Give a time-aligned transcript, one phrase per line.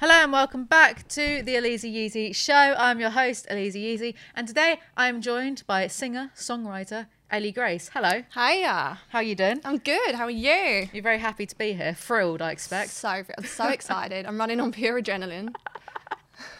[0.00, 2.54] Hello and welcome back to the Elise Yeezy Show.
[2.54, 7.90] I'm your host, Elise Yeezy, and today I am joined by singer, songwriter, Ellie Grace.
[7.92, 8.22] Hello.
[8.32, 8.98] Hiya.
[9.10, 9.60] How are you doing?
[9.62, 10.14] I'm good.
[10.14, 10.88] How are you?
[10.90, 11.92] You're very happy to be here.
[11.92, 12.92] Thrilled, I expect.
[12.92, 14.24] So I'm so excited.
[14.24, 15.54] I'm running on pure adrenaline.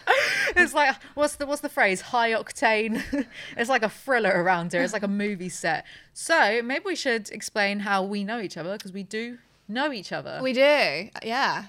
[0.54, 2.02] it's like what's the what's the phrase?
[2.02, 3.02] High octane.
[3.56, 4.82] it's like a thriller around here.
[4.82, 5.86] It's like a movie set.
[6.12, 10.12] So maybe we should explain how we know each other because we do know each
[10.12, 10.40] other.
[10.42, 11.08] We do.
[11.22, 11.64] Yeah.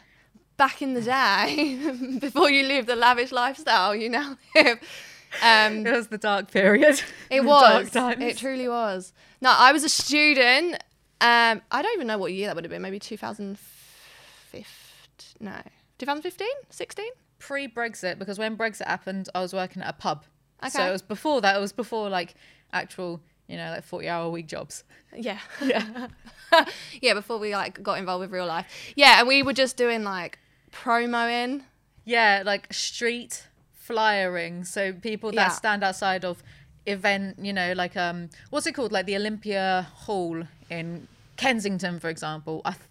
[0.62, 1.80] Back in the day,
[2.20, 4.78] before you live the lavish lifestyle you now live.
[5.42, 7.02] Um, it was the dark period.
[7.32, 7.89] It was.
[7.96, 9.11] It truly was.
[9.42, 10.75] No, I was a student.
[11.19, 12.83] Um, I don't even know what year that would have been.
[12.83, 14.66] Maybe 2015.
[15.39, 15.60] No,
[15.97, 17.05] 2015, 16.
[17.39, 20.25] pre-Brexit because when Brexit happened, I was working at a pub.
[20.61, 20.69] Okay.
[20.69, 21.55] So it was before that.
[21.55, 22.36] It was before like
[22.71, 24.83] actual, you know, like forty-hour week jobs.
[25.18, 25.39] Yeah.
[25.60, 26.07] Yeah.
[27.02, 28.68] yeah, before we like got involved with real life.
[28.96, 30.38] Yeah, and we were just doing like
[30.71, 31.64] promoing.
[32.06, 34.64] Yeah, like street flyering.
[34.66, 35.50] So people that Yeah.
[35.50, 36.44] stand outside of
[36.86, 38.91] event, you know, like um, what's it called?
[38.91, 42.61] Like the Olympia Hall in Kensington, for example.
[42.66, 42.72] I.
[42.72, 42.86] Th-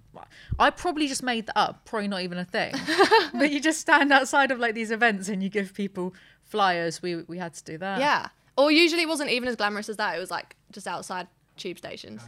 [0.59, 2.75] I probably just made that up, probably not even a thing.
[3.33, 6.13] but you just stand outside of like these events and you give people
[6.45, 7.01] flyers.
[7.01, 8.01] We we had to do that.
[8.01, 8.29] Yeah.
[8.59, 10.17] Or usually it wasn't even as glamorous as that.
[10.17, 12.23] It was like just outside tube stations.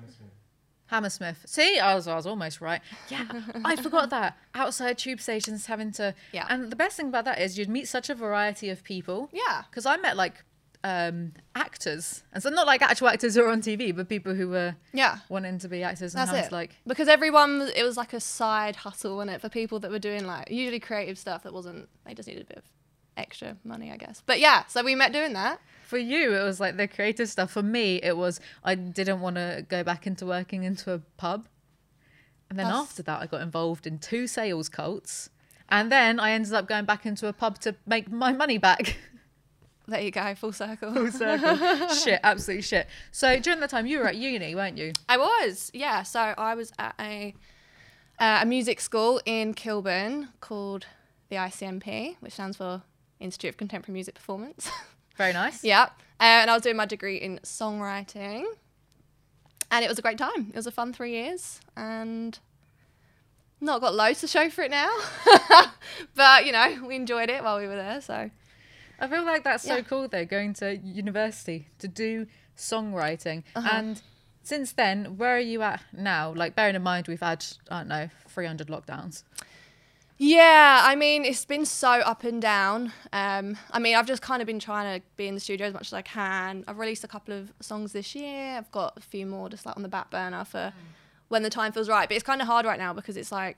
[0.92, 1.44] Hammersmith.
[1.46, 2.80] See, I was, I was almost right.
[3.08, 3.26] Yeah,
[3.64, 4.36] I forgot that.
[4.54, 6.14] Outside tube stations having to.
[6.32, 6.46] Yeah.
[6.50, 9.30] And the best thing about that is you'd meet such a variety of people.
[9.32, 9.62] Yeah.
[9.70, 10.44] Because I met like
[10.84, 12.24] um, actors.
[12.32, 15.18] And so not like actual actors who are on TV, but people who were Yeah.
[15.30, 16.14] wanting to be actors.
[16.14, 16.52] And That's it.
[16.52, 19.98] like, because everyone, it was like a side hustle, wasn't it, for people that were
[19.98, 22.64] doing like usually creative stuff that wasn't, they just needed a bit of
[23.16, 24.22] extra money, I guess.
[24.26, 25.60] But yeah, so we met doing that.
[25.92, 27.50] For you, it was like the creative stuff.
[27.50, 31.48] For me, it was I didn't want to go back into working into a pub.
[32.48, 35.28] And then That's- after that, I got involved in two sales cults.
[35.68, 38.96] And then I ended up going back into a pub to make my money back.
[39.88, 40.94] There you go, full circle.
[40.94, 41.88] Full circle.
[42.02, 42.86] shit, absolute shit.
[43.10, 44.92] So during that time, you were at uni, weren't you?
[45.08, 46.04] I was, yeah.
[46.04, 47.34] So I was at a
[48.20, 50.86] uh, a music school in Kilburn called
[51.30, 52.82] the ICMP, which stands for
[53.18, 54.70] Institute of Contemporary Music Performance.
[55.16, 55.62] Very nice.
[55.64, 55.90] yeah,
[56.20, 58.44] and I was doing my degree in songwriting,
[59.70, 60.48] and it was a great time.
[60.50, 62.38] It was a fun three years, and
[63.60, 64.90] not got loads to show for it now,
[66.14, 68.00] but you know we enjoyed it while we were there.
[68.00, 68.30] So
[69.00, 69.82] I feel like that's so Yeah.
[69.82, 73.44] cool though, going to university to do songwriting.
[73.54, 73.68] Uh-huh.
[73.72, 74.02] And
[74.42, 76.32] since then, where are you at now?
[76.34, 79.22] Like bearing in mind we've had, I don't know, 300 lockdowns.
[80.24, 82.92] Yeah, I mean, it's been so up and down.
[83.12, 85.74] Um, I mean, I've just kind of been trying to be in the studio as
[85.74, 86.62] much as I can.
[86.68, 88.56] I've released a couple of songs this year.
[88.56, 90.72] I've got a few more just like on the back burner for
[91.26, 92.08] when the time feels right.
[92.08, 93.56] But it's kind of hard right now because it's like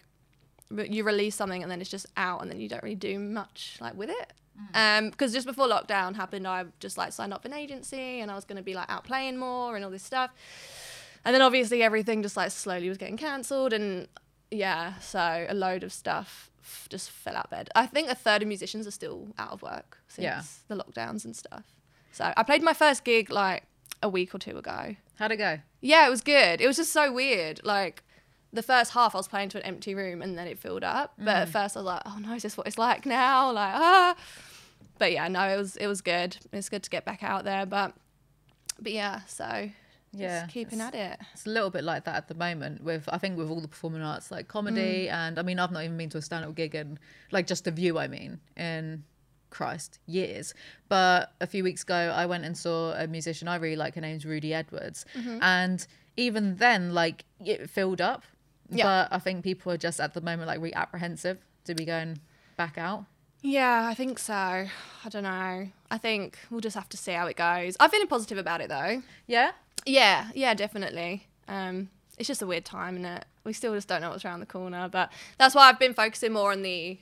[0.71, 3.77] you release something and then it's just out and then you don't really do much
[3.83, 4.33] like with it.
[4.73, 8.31] Um, because just before lockdown happened, I just like signed up for an agency and
[8.31, 10.31] I was going to be like out playing more and all this stuff.
[11.27, 14.09] And then obviously everything just like slowly was getting cancelled and
[14.51, 17.71] yeah, so a load of stuff f- just fell out of bed.
[17.75, 20.43] I think a third of musicians are still out of work since Yeah.
[20.69, 21.65] the lockdowns and stuff.
[22.13, 23.65] So I played my first gig like
[24.03, 24.97] a week or two ago.
[25.19, 25.59] How'd it go?
[25.81, 26.61] Yeah, it was good.
[26.61, 27.61] It was just so weird.
[27.65, 28.03] Like
[28.53, 31.15] the first half, I was playing to an empty room and then it filled up.
[31.19, 33.73] But at first, I was like, "Oh no, is this what it's like now?" Like
[33.75, 34.15] ah.
[34.99, 36.37] But yeah, no, it was it was good.
[36.53, 37.67] It's good to get back out there.
[37.67, 37.95] But
[38.81, 39.71] but yeah, so
[40.15, 40.43] Yeah.
[40.43, 41.19] just keeping at it.
[41.33, 43.69] It's a little bit like that at the moment with, I think, with all the
[43.69, 45.07] performing arts, like comedy.
[45.07, 45.13] Mm.
[45.13, 46.99] And I mean, I've not even been to a stand up gig and
[47.33, 49.05] like just a view, I mean, in
[49.51, 50.55] Christ, years.
[50.89, 53.95] But a few weeks ago, I went and saw a musician I really like.
[53.95, 55.05] Her name's Rudy Edwards.
[55.17, 55.39] Mm-hmm.
[55.43, 55.87] And
[56.17, 58.25] even then, like, it filled up.
[58.71, 58.85] Yeah.
[58.85, 62.19] But I think people are just at the moment like re apprehensive to be going
[62.57, 63.05] back out.
[63.43, 64.33] Yeah, I think so.
[64.33, 65.69] I don't know.
[65.91, 67.77] I think we'll just have to see how it goes.
[67.79, 69.03] I'm feeling positive about it though.
[69.27, 69.53] Yeah.
[69.87, 71.27] Yeah, yeah, definitely.
[71.49, 73.25] Um, it's just a weird time, is it?
[73.45, 76.33] We still just don't know what's around the corner, but that's why I've been focusing
[76.33, 76.99] more on the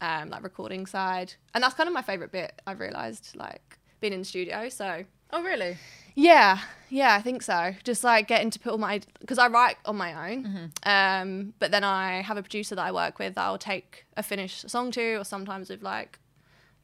[0.00, 2.60] um, like recording side, and that's kind of my favorite bit.
[2.66, 4.68] I've realised, like being in the studio.
[4.68, 5.76] So Oh, really?
[6.14, 6.58] yeah,
[6.90, 7.74] yeah, I think so.
[7.84, 11.70] Just like getting to put all my because I write on my own, um, but
[11.70, 14.90] then I have a producer that I work with that I'll take a finished song
[14.92, 16.18] to, or sometimes with like,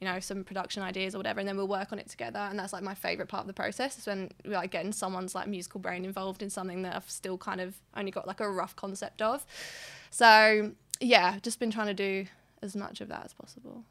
[0.01, 2.39] you know, some production ideas or whatever, and then we'll work on it together.
[2.39, 5.35] And that's like my favorite part of the process is when we're like getting someone's
[5.35, 8.51] like musical brain involved in something that I've still kind of only got like a
[8.51, 9.47] rough concept of.
[10.11, 12.27] So yeah, just been trying to do
[12.63, 13.85] as much of that as possible.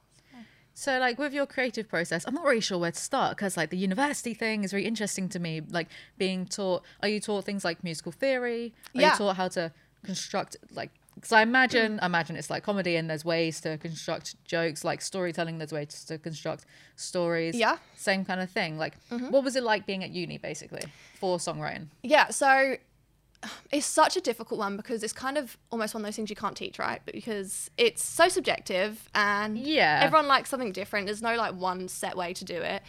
[0.78, 3.70] So, like with your creative process, I'm not really sure where to start because, like,
[3.70, 5.62] the university thing is very interesting to me.
[5.62, 5.88] Like,
[6.18, 8.74] being taught, are you taught things like musical theory?
[8.94, 9.12] Are Yeah.
[9.14, 9.72] you taught how to
[10.04, 14.36] construct like because I imagine, I imagine it's like comedy, and there's ways to construct
[14.46, 15.58] jokes, like storytelling.
[15.58, 16.66] There's ways to construct
[16.96, 17.56] stories.
[17.56, 17.78] Yeah.
[17.96, 18.78] Same kind of thing.
[18.78, 19.32] Like, mm-hmm.
[19.32, 20.84] what was it like being at uni, basically,
[21.20, 21.88] for songwriting?
[22.04, 22.76] Yeah, so
[23.72, 26.36] it's such a difficult one because it's kind of almost one of those things you
[26.36, 27.02] can't teach, right?
[27.06, 30.00] But because it's so subjective and Yeah.
[30.02, 31.06] everyone likes something different.
[31.06, 32.82] There's no like one set way to do it.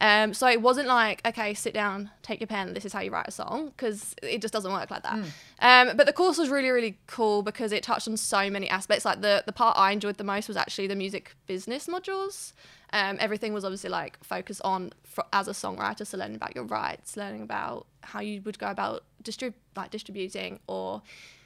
[0.00, 3.12] Um, so it wasn't like, okay, sit down, take your pen, this is how you
[3.12, 5.14] write a song, because it just doesn't work like that.
[5.60, 9.04] Um, but the course was really, really cool because it touched on so many aspects.
[9.04, 12.52] Like the, the part I enjoyed the most was actually the music business modules.
[12.92, 14.92] Um, everything was obviously like focused on
[15.32, 19.04] as a songwriter, so learning about your rights, learning about how you would go about
[19.22, 21.02] distrib- like distributing, or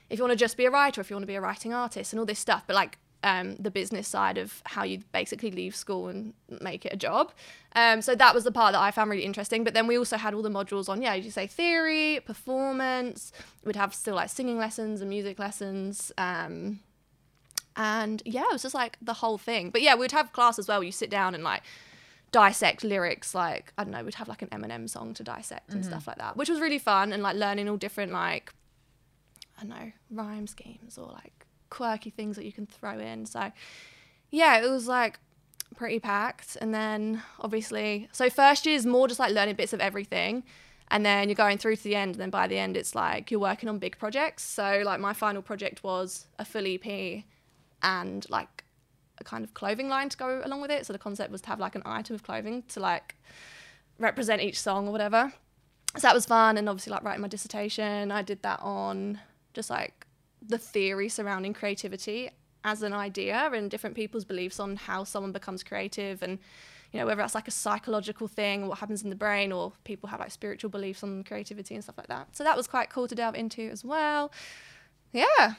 [0.08, 1.74] if you want to just be a writer, if you want to be a writing
[1.74, 2.64] artist, and all this stuff.
[2.66, 6.92] But like um, the business side of how you basically leave school and make it
[6.92, 7.32] a job.
[7.74, 9.64] Um, so that was the part that I found really interesting.
[9.64, 13.32] But then we also had all the modules on, yeah, you say, theory, performance.
[13.64, 16.12] We'd have still like singing lessons and music lessons.
[16.18, 16.80] Um,
[17.76, 19.70] and yeah, it was just like the whole thing.
[19.70, 20.78] But yeah, we'd have class as well.
[20.78, 21.62] Where you sit down and like
[22.32, 23.34] dissect lyrics.
[23.34, 26.18] Like I don't know, we'd have like an Eminem song to dissect and stuff like
[26.18, 28.52] that, which was really fun and like learning all different like
[29.58, 33.26] I don't know rhyme schemes or like quirky things that you can throw in.
[33.26, 33.52] So
[34.30, 35.18] yeah, it was like
[35.76, 36.56] pretty packed.
[36.60, 40.44] And then obviously, so first year is more just like learning bits of everything.
[40.88, 42.12] And then you're going through to the end.
[42.12, 44.44] And then by the end, it's like you're working on big projects.
[44.44, 47.24] So, like, my final project was a full EP
[47.82, 48.64] and like
[49.18, 50.86] a kind of clothing line to go along with it.
[50.86, 53.16] So, the concept was to have like an item of clothing to like
[53.98, 55.32] represent each song or whatever.
[55.96, 56.56] So, that was fun.
[56.56, 59.18] And obviously, like, writing my dissertation, I did that on
[59.54, 59.95] just like
[60.48, 62.30] the theory surrounding creativity
[62.64, 66.38] as an idea and different people's beliefs on how someone becomes creative and
[66.92, 69.72] you know whether that's like a psychological thing or what happens in the brain or
[69.84, 72.90] people have like spiritual beliefs on creativity and stuff like that so that was quite
[72.90, 74.32] cool to delve into as well
[75.12, 75.54] yeah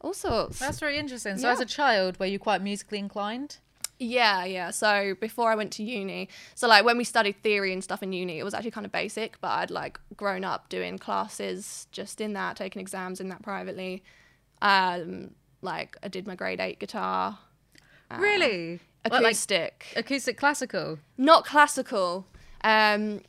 [0.00, 1.38] all sorts That's very interesting.
[1.38, 1.52] So, Yeah.
[1.52, 3.58] as a child, were you quite musically inclined?
[4.00, 4.70] Yeah, yeah.
[4.72, 8.12] So before I went to uni, so like when we studied theory and stuff in
[8.12, 12.20] uni, it was actually kind of basic, but I'd like grown up doing classes just
[12.20, 14.02] in that, taking exams in that privately.
[14.62, 17.38] Um, like I did my grade eight guitar,
[18.16, 18.80] Really?
[19.02, 20.98] What, like acoustic, acoustic classical?
[21.18, 22.26] not classical.
[22.62, 23.20] Um,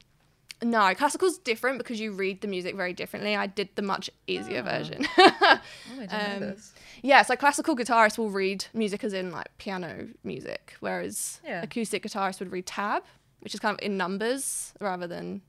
[0.62, 3.36] no, classical's different because you read the music very differently.
[3.36, 4.64] I did the much easier Oh.
[4.64, 5.06] version.
[5.18, 5.60] Oh, I
[6.00, 6.74] didn't know Um, this.
[7.02, 11.64] Yeah, so classical guitarists will read music as in like piano music, whereas Yeah.
[11.64, 13.04] acoustic guitarists would read tab,
[13.40, 15.42] which is kind of in numbers rather than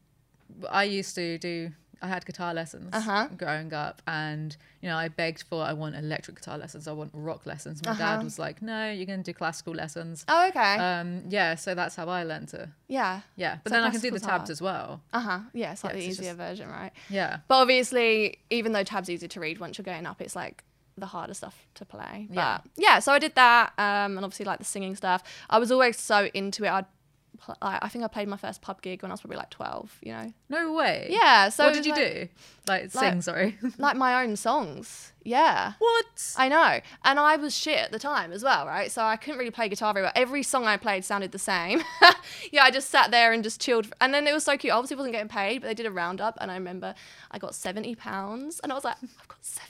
[0.71, 1.73] I used to do.
[2.03, 3.29] I had guitar lessons Uh-huh.
[3.37, 6.87] growing up, and you know, I begged for I want electric guitar lessons.
[6.89, 7.83] I want rock lessons.
[7.85, 8.25] My dad Uh-huh.
[8.25, 10.77] was like, "No, you're going to do classical lessons." Oh, okay.
[10.77, 12.69] Um, yeah, so that's how I learned to.
[12.89, 13.21] yeah.
[13.37, 15.01] Yeah, but So then I can do the tabs as well.
[15.13, 15.39] Uh huh.
[15.53, 16.93] Yeah, it's like Yeah, the easier just- version, right?
[17.09, 17.39] Yeah.
[17.49, 20.65] But obviously, even though tab's easy to read, once you're going up, it's like
[20.97, 22.27] the harder stuff to play.
[22.29, 22.59] But Yeah.
[22.77, 25.25] yeah, so I did that, um, and obviously like the singing stuff.
[25.51, 26.69] I was always so into it.
[26.71, 26.87] I'd,
[27.41, 29.51] pl- I I think I played my first pub gig when I was probably like
[29.51, 29.99] 12.
[30.03, 30.33] You know.
[30.49, 31.09] No way.
[31.11, 31.49] Yeah.
[31.49, 32.29] So what did you like- do?
[32.67, 33.23] Like, like- sing?
[33.23, 33.59] Sorry.
[33.79, 35.13] Like my own songs.
[35.23, 35.73] Yeah.
[35.79, 36.35] what?
[36.37, 36.81] I know.
[37.05, 38.91] And I was shit at the time as well, right?
[38.93, 40.13] So I couldn't really play guitar very well.
[40.15, 41.83] Every song I played sounded the same.
[42.53, 43.87] yeah, I just sat there and just chilled.
[44.01, 44.73] And then it was so cute.
[44.73, 46.37] I obviously wasn't getting paid, but they did a roundup.
[46.41, 46.95] And I remember
[47.31, 48.61] I got £70.
[48.63, 49.69] And I was like, I've got £70.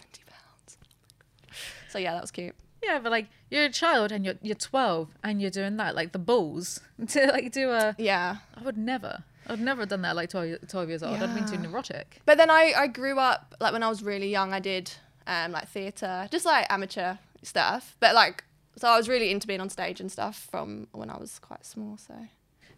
[1.88, 2.54] So yeah, that was cute.
[2.86, 6.12] Yeah, but like you're a child and you're you're 12 and you're doing that like
[6.12, 7.94] the balls to like do a.
[7.98, 8.36] Yeah.
[8.56, 9.24] I would never.
[9.46, 11.14] I'd never have done that like 12, 12 years old.
[11.16, 12.20] I'd have been too neurotic.
[12.24, 14.90] But then I, I grew up, like when I was really young, I did
[15.26, 17.94] um, like theatre, just like amateur stuff.
[18.00, 18.42] But like,
[18.76, 21.66] so I was really into being on stage and stuff from when I was quite
[21.66, 21.98] small.
[21.98, 22.14] So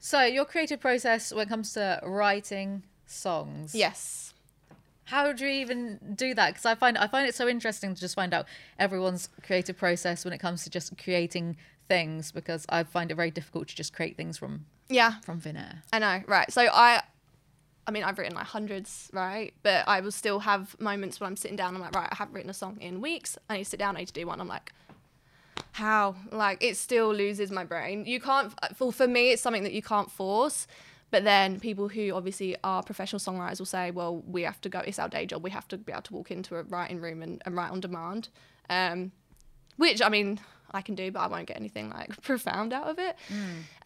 [0.00, 3.72] So your creative process when it comes to writing songs.
[3.74, 4.34] yes.
[5.06, 6.48] How do you even do that?
[6.50, 8.46] Because I find I find it so interesting to just find out
[8.78, 11.56] everyone's creative process when it comes to just creating
[11.88, 12.32] things.
[12.32, 15.14] Because I find it very difficult to just create things from Yeah.
[15.24, 15.82] from thin air.
[15.92, 16.52] I know, right.
[16.52, 17.02] So I
[17.86, 19.54] I mean I've written like hundreds, right?
[19.62, 22.34] But I will still have moments when I'm sitting down, I'm like, right, I haven't
[22.34, 23.38] written a song in weeks.
[23.48, 24.40] I need to sit down, I need to do one.
[24.40, 24.72] I'm like,
[25.72, 26.16] how?
[26.32, 28.06] Like it still loses my brain.
[28.06, 30.66] You can't for for me it's something that you can't force.
[31.16, 34.80] But then people who obviously are professional songwriters will say, well, we have to go,
[34.80, 35.42] it's our day job.
[35.42, 37.80] We have to be able to walk into a writing room and, and write on
[37.80, 38.28] demand.
[38.68, 39.12] Um,
[39.78, 40.40] which I mean,
[40.72, 43.16] I can do, but I won't get anything like profound out of it.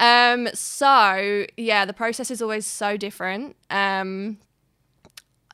[0.01, 3.55] Um, so yeah, the process is always so different.
[3.71, 4.39] Um,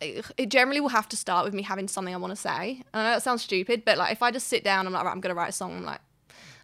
[0.01, 2.85] it it generally will have to start with me having something I want to say.
[2.95, 5.13] I know that sounds stupid, but like if I just sit down, I'm like, right,
[5.13, 5.77] I'm gonna write a song.
[5.77, 6.01] I'm like,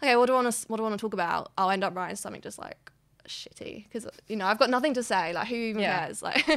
[0.02, 1.52] okay, what do I want to what do I want to talk about?
[1.58, 2.78] I'll end up writing something just like
[3.28, 5.32] shitty because you know I've got nothing to say.
[5.32, 6.06] Like who even Yeah.
[6.06, 6.22] cares?
[6.28, 6.48] Like,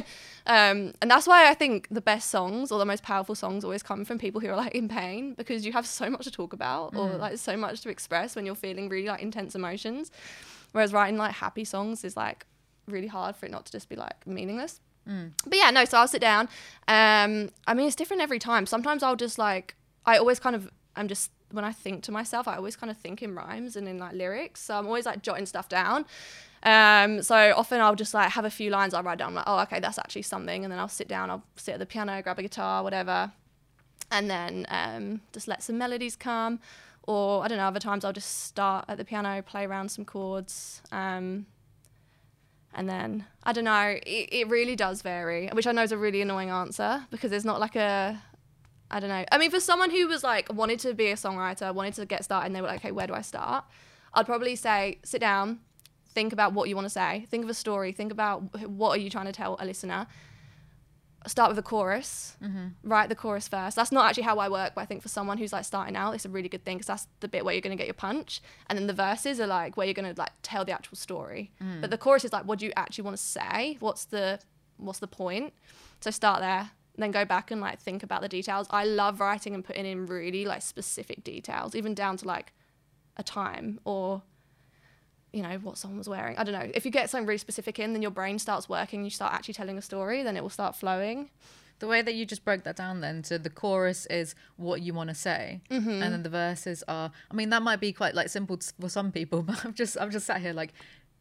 [0.46, 3.82] um, and that's why I think the best songs or the most powerful songs always
[3.82, 6.52] come from people who are like in pain because you have so much to talk
[6.52, 10.10] about or like so much to express when you're feeling really like intense emotions.
[10.72, 12.46] Whereas writing like happy songs is like
[12.86, 14.80] really hard for it not to just be like meaningless.
[15.46, 15.84] But yeah, no.
[15.84, 16.48] So I'll sit down.
[16.88, 18.66] Um, I mean, it's different every time.
[18.66, 22.48] Sometimes I'll just like I always kind of I'm just when I think to myself,
[22.48, 24.60] I always kind of think in rhymes and in like lyrics.
[24.62, 26.04] So I'm always like jotting stuff down.
[26.66, 29.28] Um, so often I'll just like have a few lines I'll write down.
[29.28, 31.30] I'm like, oh, okay, that's actually something, and then I'll sit down.
[31.30, 33.30] I'll sit at the piano, grab a guitar, whatever,
[34.10, 36.58] and then um, just let some melodies come.
[37.04, 37.68] Or I don't know.
[37.68, 40.82] Other times I'll just start at the piano, play around some chords.
[40.90, 41.46] Um,
[42.74, 43.96] and then I don't know.
[44.04, 47.44] It, it really does vary, which I know is a really annoying answer because there's
[47.44, 48.20] not like a
[48.90, 49.24] I don't know.
[49.30, 52.24] I mean, for someone who was like wanted to be a songwriter, wanted to get
[52.24, 53.64] started, and they were like, okay, where do I start?
[54.12, 55.60] I'd probably say sit down,
[56.16, 59.00] think about what you want to say, think of a story, think about what are
[59.00, 60.06] you trying to tell a listener.
[61.26, 62.68] Start with a chorus, mm-hmm.
[62.82, 63.76] write the chorus first.
[63.76, 66.14] That's not actually how I work, but I think for someone who's like starting out,
[66.14, 68.00] it's a really good thing because that's the bit where you're going to get your
[68.08, 70.96] punch, and then the verses are like where you're going to like tell the actual
[70.96, 71.50] story.
[71.62, 71.82] Mm.
[71.82, 73.76] But the chorus is like, what do you actually want to say?
[73.80, 74.40] What's the
[74.78, 75.52] what's the point?
[76.00, 78.66] So start there, then go back and like think about the details.
[78.70, 82.54] I love writing and putting in really like specific details, even down to like
[83.18, 84.22] a time or
[85.32, 86.36] you know what someone was wearing.
[86.38, 86.70] I don't know.
[86.74, 89.04] If you get something really specific in, then your brain starts working.
[89.04, 91.30] You start actually telling a story, then it will start flowing.
[91.78, 94.94] The way that you just broke that down then to the chorus is what you
[94.94, 95.90] want to say, Mm-hmm.
[96.02, 97.10] and then the verses are.
[97.30, 100.10] I mean, that might be quite like simple for some people, but I'm just I'm
[100.10, 100.72] just sat here like,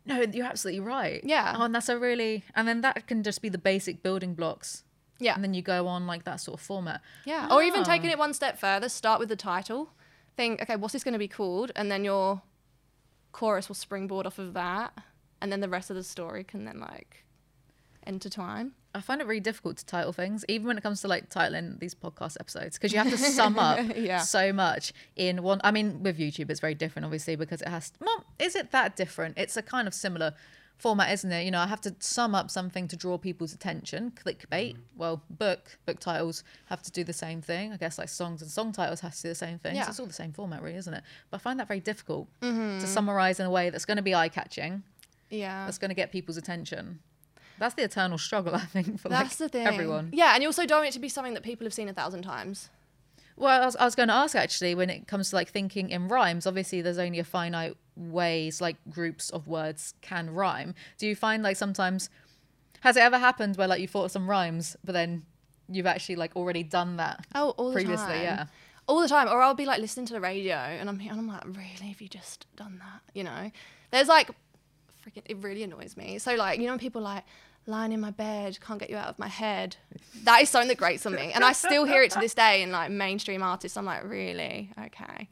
[0.06, 1.20] no, you're absolutely right.
[1.26, 1.56] Yeah.
[1.58, 4.86] Oh, and that's a really and then that can just be the basic building blocks,
[5.20, 5.36] Yeah.
[5.36, 7.02] and then you go on like that sort of format.
[7.26, 7.50] Yeah.
[7.52, 7.84] Or even Ah.
[7.84, 9.90] taking it one step further, start with the title.
[10.38, 11.72] Think, okay, what's this going to be called?
[11.76, 12.42] And then your
[13.36, 14.94] chorus will springboard off of that.
[15.42, 17.26] And then the rest of the story can then like
[18.08, 18.72] intertwine.
[18.94, 21.80] I find it really difficult to title things, even when it comes to like titling
[21.80, 24.20] these podcast episodes, because you have to sum up Yeah.
[24.20, 25.60] so much in one.
[25.66, 27.92] I mean, with YouTube, it's very different, obviously, because it has.
[28.00, 29.38] Well, is it that different?
[29.38, 30.34] It's a kind of similar
[30.78, 31.44] format, isn't it?
[31.44, 34.12] You know, I have to sum up something to draw people's attention.
[34.12, 34.74] Clickbait.
[34.74, 34.82] Mm-hmm.
[34.98, 37.74] Well, book book titles have to do the same thing.
[37.74, 39.74] I guess like songs and song titles have to do the same thing.
[39.74, 39.90] So Yeah.
[39.90, 41.04] it's all the same format, really, isn't it?
[41.30, 42.80] But I find that very difficult mm-hmm.
[42.80, 44.84] to summarize in a way that's going to be eye catching.
[45.30, 45.66] Yeah.
[45.66, 47.00] That's going to get people's attention.
[47.58, 49.68] That's the eternal struggle, I think, for That's like the thing.
[49.68, 50.10] everyone.
[50.14, 50.34] Yeah.
[50.34, 52.24] And you also don't want it to be something that people have seen a thousand
[52.24, 52.70] times.
[53.38, 55.90] Well, I was, I was going to ask actually, when it comes to like thinking
[55.90, 60.76] in rhymes, obviously there's only a finite ways like groups of words can rhyme.
[60.98, 62.10] Do you find like sometimes
[62.82, 65.24] has it ever happened where like you thought of some rhymes, but then
[65.70, 68.06] you've actually like already done that Oh, all the previously?
[68.14, 68.22] time.
[68.22, 68.46] Yeah.
[68.88, 71.20] all the time or i'll be like listening to the radio and i'm here and
[71.20, 73.50] i'm like really have you just done that you know
[73.90, 74.30] there's like
[75.04, 77.24] freaking it really annoys me so like you know when people like
[77.66, 79.76] lying in my bed can't get you out of my head
[80.24, 82.62] that is something that grates on me and i still hear it to this day
[82.62, 85.28] in like mainstream artists i'm like really okay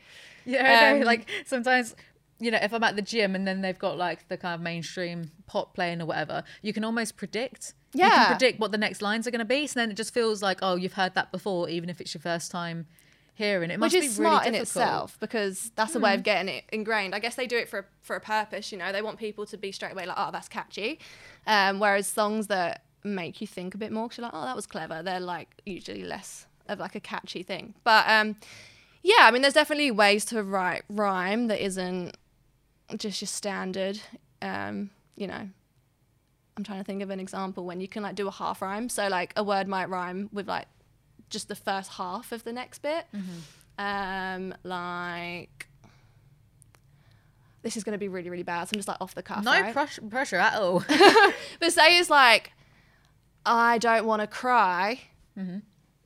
[0.45, 0.95] Yeah.
[0.95, 1.95] Um, like sometimes,
[2.43, 4.61] you know, if I'm at the gym and then they've got like the kind of
[4.61, 7.73] mainstream pop playing or whatever, you can almost predict.
[7.93, 8.05] Yeah.
[8.05, 9.65] You can predict what the next lines are going to be.
[9.67, 12.21] So then it just feels like, oh, you've heard that before, even if it's your
[12.21, 12.87] first time
[13.35, 13.79] hearing it.
[13.79, 16.65] Must which be is really smart in itself because that's a way of getting it
[16.71, 17.15] ingrained.
[17.15, 18.71] I guess they do it for a, for a purpose.
[18.71, 20.99] You know, they want people to be straight away like, oh, that's catchy.
[21.47, 24.55] Um, whereas songs that make you think a bit more, because you're like, oh, that
[24.55, 25.01] was clever.
[25.01, 27.73] They're like usually less of like a catchy thing.
[27.83, 28.35] But um,
[29.01, 32.15] yeah, I mean, there's definitely ways to write rhyme that isn't
[32.97, 33.99] just your standard.
[34.41, 35.47] Um, you know,
[36.57, 38.89] I'm trying to think of an example when you can like do a half rhyme.
[38.89, 40.67] So like a word might rhyme with like
[41.29, 43.05] just the first half of the next bit.
[43.79, 45.67] Um, like
[47.63, 48.65] this is going to be really really bad.
[48.67, 49.43] So I'm just like off the cuff.
[49.43, 49.73] No right?
[49.73, 50.83] press- pressure at all.
[51.59, 52.51] But say it's like,
[53.45, 55.01] I don't want to cry
[55.39, 55.59] Mm-hmm.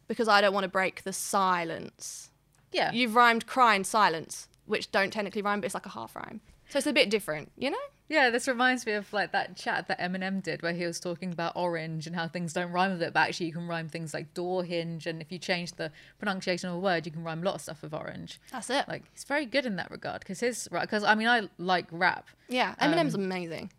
[0.08, 2.30] because I don't want to break the silence.
[2.72, 2.94] yeah.
[2.94, 6.40] You've rhymed cry and silence, which don't technically rhyme, but it's like a half rhyme.
[6.70, 7.78] So it's a bit different, you know?
[8.10, 11.32] Yeah, this reminds me of like that chat that Eminem did where he was talking
[11.34, 14.14] about orange and how things don't rhyme with it, but actually you can rhyme things
[14.14, 17.42] like door hinge, and if you change the pronunciation of a word, you can rhyme
[17.42, 18.40] a lot of stuff with orange.
[18.52, 18.88] That's it.
[18.88, 22.28] Like he's very good in that regard because his because I mean I like rap.
[22.48, 23.72] yeah, um, Eminem's amazing.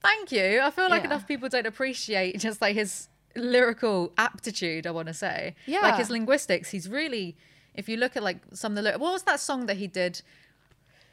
[0.00, 0.60] Thank you.
[0.62, 1.08] I feel like Yeah.
[1.08, 4.86] enough people don't appreciate just like his lyrical aptitude.
[4.86, 6.70] I want to say, yeah, like his linguistics.
[6.70, 7.36] He's really,
[7.74, 10.22] if you look at like some of the what was that song that he did?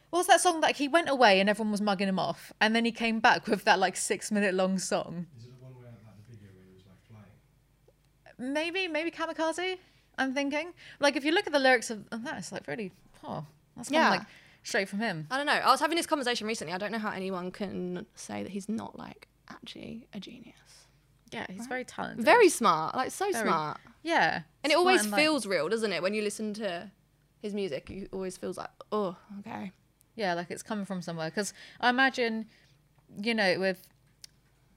[0.10, 2.76] What was that song that he went away and everyone was mugging him off, and
[2.76, 5.28] then he came back with that like six minute long song?
[5.38, 8.54] Is it the one where like the video where he was like flying?
[8.54, 9.78] Maybe, maybe Kamikaze.
[10.18, 10.74] I'm thinking.
[11.00, 12.92] Like if you look at the lyrics of, of that, it's like really,
[13.24, 13.46] oh,
[13.78, 14.10] that's Yeah.
[14.10, 14.22] like
[14.64, 15.28] straight from him.
[15.32, 15.54] I don't know.
[15.54, 16.74] I was having this conversation recently.
[16.74, 20.56] I don't know how anyone can say that he's not like actually a genius.
[21.32, 22.26] Yeah, he's very talented.
[22.26, 23.78] Very smart, like so Very- smart.
[24.02, 26.02] yeah, And it always and, like- feels real, doesn't it?
[26.02, 26.90] When you listen to
[27.40, 29.72] his music, it always feels like, oh, okay.
[30.20, 31.30] Yeah, like it's coming from somewhere.
[31.30, 32.46] Because I imagine,
[33.22, 33.88] you know, with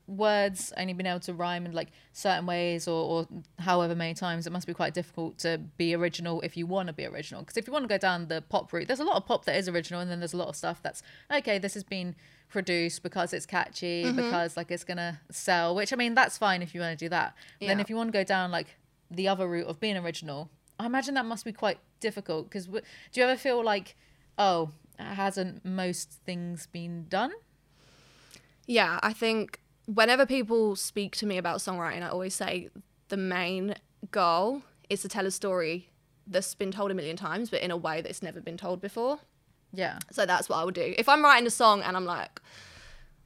[0.07, 4.47] words only being able to rhyme in like certain ways or, or however many times,
[4.47, 7.41] it must be quite difficult to be original if you want to be original.
[7.43, 9.45] Because if you want to go down the pop route, there's a lot of pop
[9.47, 11.59] that is original, and then there's a lot of stuff that's okay.
[11.59, 12.15] This has been
[12.49, 14.17] produced because it's catchy, Mm-hmm.
[14.17, 15.75] because like it's gonna sell.
[15.75, 17.35] Which I mean, that's fine if you want to do that.
[17.61, 18.77] But Then if you want to go down like
[19.11, 22.49] the other route of being original, I imagine that must be quite difficult.
[22.49, 22.81] Because do
[23.15, 23.97] you ever feel like,
[24.37, 24.71] oh,
[25.07, 27.33] hasn't most things been done?
[28.67, 32.69] Yeah, I think whenever people speak to me about songwriting, I always say
[33.09, 33.75] the main
[34.11, 35.91] goal is to tell a story
[36.27, 39.19] that's been told a million times, but in a way that's never been told before.
[39.73, 39.99] Yeah.
[40.11, 40.95] So that's what I would do.
[40.97, 42.41] If I'm writing a song and I'm like,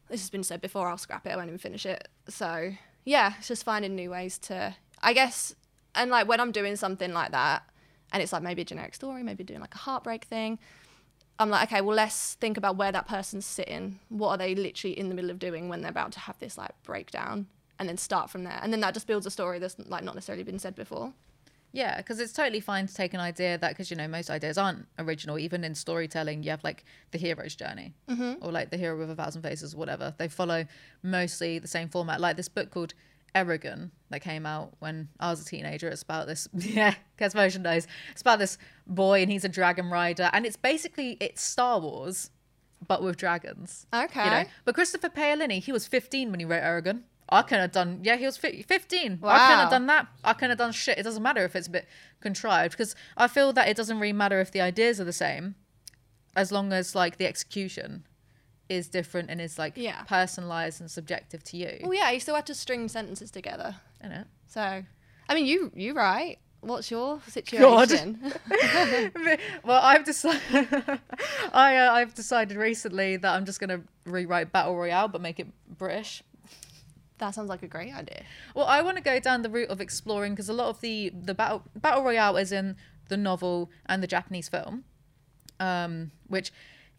[0.09, 1.31] this has been said before, I'll scrap it.
[1.31, 2.09] I won't even finish it.
[2.29, 2.73] So
[3.05, 5.55] yeah, it's just finding new ways to, I guess,
[5.95, 7.63] and like when I'm doing something like that,
[8.13, 10.59] and it's like maybe a generic story, maybe doing like a heartbreak thing.
[11.39, 14.01] I'm like, okay, well, let's think about where that person's sitting.
[14.09, 16.57] What are they literally in the middle of doing when they're about to have this
[16.57, 17.47] like breakdown?
[17.79, 18.59] And then start from there.
[18.63, 21.13] And then that just builds a story that's like not necessarily been said before.
[21.73, 24.57] Yeah, because it's totally fine to take an idea that, because you know, most ideas
[24.57, 25.39] aren't original.
[25.39, 28.43] Even in storytelling, you have like the hero's journey mm-hmm.
[28.43, 30.15] or like the hero with a thousand faces, whatever.
[30.17, 30.65] They follow
[31.03, 32.19] mostly the same format.
[32.19, 32.95] Like this book called
[33.37, 35.89] Eragon that came out when I was a teenager.
[35.89, 36.95] It's about this, yeah,
[37.35, 37.87] Motion knows.
[38.13, 40.31] It's about this boy and he's a dragon rider.
[40.33, 42.31] And it's basically, it's Star Wars,
[42.87, 43.87] but with dragons.
[43.93, 44.25] Okay.
[44.25, 44.45] You know?
[44.65, 47.03] But Christopher Paolini, he was 15 when he wrote Eragon.
[47.29, 49.19] I couldn't have done, yeah, he was fi- 15.
[49.23, 50.07] I couldn't have done that.
[50.23, 50.97] I couldn't have done shit.
[50.97, 51.89] It doesn't matter if it's a bit
[52.21, 55.57] contrived because I feel that it doesn't really matter if the ideas are the same
[56.37, 58.07] as long as like the execution
[58.69, 60.03] is different and is like Yeah.
[60.03, 61.79] personalized and subjective to you.
[61.83, 63.77] Well, yeah, you still had to string sentences together.
[64.05, 64.27] Innit?
[64.49, 64.83] So,
[65.29, 66.39] I mean, you you right.
[66.63, 68.19] What's your situation?
[69.65, 70.41] well, I've decided.
[71.53, 75.47] I uh, I've decided recently that I'm just gonna rewrite Battle Royale but make it
[75.79, 76.23] British.
[77.19, 78.23] that sounds like a great idea.
[78.55, 81.11] Well, I want to go down the route of exploring because a lot of the
[81.15, 82.77] the battle battle royale is in
[83.09, 84.85] the novel and the Japanese film,
[85.61, 86.51] um, which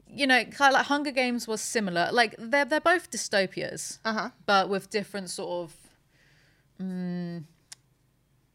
[0.09, 2.09] you know, kind of like Hunger Games was similar.
[2.11, 4.29] Like they're they're both dystopias, Uh huh.
[4.45, 5.75] but with different sort of.
[6.81, 7.43] Mm,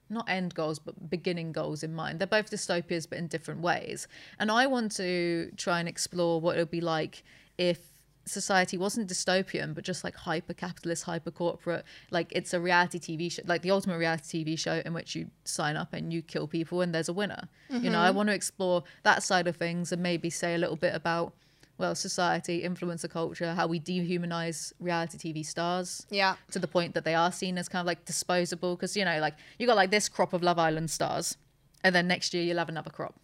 [0.09, 2.19] not end goals, but beginning goals in mind.
[2.19, 4.07] They're both dystopias, but in different ways.
[4.39, 7.25] And I want to try and explore what it would be like
[7.57, 7.79] if
[8.27, 11.85] society wasn't dystopian, but just like hyper capitalist, hyper corporate.
[12.11, 15.29] Like it's a reality TV show, like the ultimate reality TV show in which you
[15.45, 17.49] sign up and you kill people and there's a winner.
[17.71, 20.77] You know, I want to explore that side of things and maybe say a little
[20.77, 21.33] bit about.
[21.79, 26.37] Well, society, influencer culture, how we dehumanize reality TV stars Yeah.
[26.53, 29.19] to the point that they are seen as kind of like disposable because you know
[29.19, 31.37] like you got like this crop of love island stars
[31.83, 33.15] and then next year you'll have another crop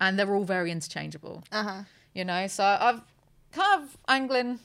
[0.00, 1.82] and they're all very interchangeable Uh huh.
[2.12, 3.00] you know so i've
[3.52, 4.58] kind of angling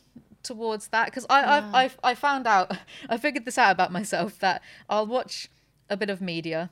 [0.43, 2.75] towards that because I, I've, I've i found out
[3.09, 5.49] i figured this out about myself that i'll watch
[5.89, 6.69] a bit of media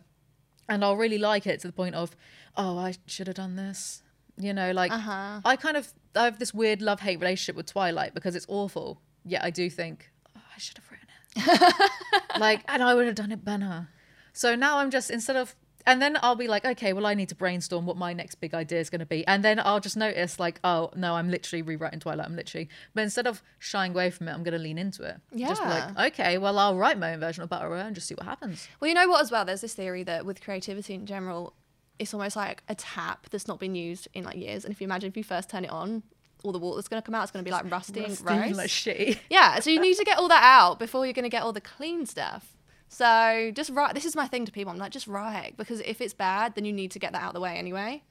[0.68, 2.16] and i'll really like it to the point of
[2.58, 4.02] oh i should have done this
[4.38, 5.40] you know like Uh-huh.
[5.46, 9.02] i kind of i have this weird love hate relationship with twilight because it's awful
[9.24, 11.92] yet i do think oh, i should have written it
[12.40, 13.88] like and i would have done it better
[14.34, 15.56] so now i'm just instead of
[15.88, 18.54] and then I'll be like, okay, well, I need to brainstorm what my next big
[18.54, 19.26] idea is going to be.
[19.28, 22.26] And then I'll just notice, like, oh, no, I'm literally rewriting Twilight.
[22.26, 25.18] I'm literally, but instead of shying away from it, I'm going to lean into it.
[25.32, 25.50] Yeah.
[25.50, 28.08] Just be like, okay, well, I'll write my own version of Battle Royale and just
[28.08, 28.68] see what happens.
[28.80, 29.46] Well, you know what, as well?
[29.46, 31.54] There's this theory that with creativity in general,
[32.00, 34.66] it's almost like a tap that's not been used in like years.
[34.66, 36.04] And if you imagine if you first turn it on,
[36.44, 37.24] all the water's going to come out.
[37.24, 38.58] It's going to be like rusty and Rusty, gross.
[38.58, 39.20] like shitty.
[39.30, 41.54] yeah, so you need to get all that out before you're going to get all
[41.54, 42.52] the clean stuff.
[42.90, 43.96] So just write.
[43.96, 44.72] This is my thing to people.
[44.72, 47.30] I'm like, just write because if it's bad, then you need to get that out
[47.30, 48.04] of the way anyway.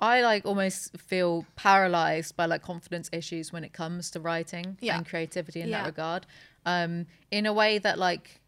[0.00, 4.96] I like almost feel paralyzed by like confidence issues when it comes to writing Yeah.
[4.96, 5.82] and creativity in Yeah.
[5.82, 6.26] that regard.
[6.66, 8.40] Um, in a way that like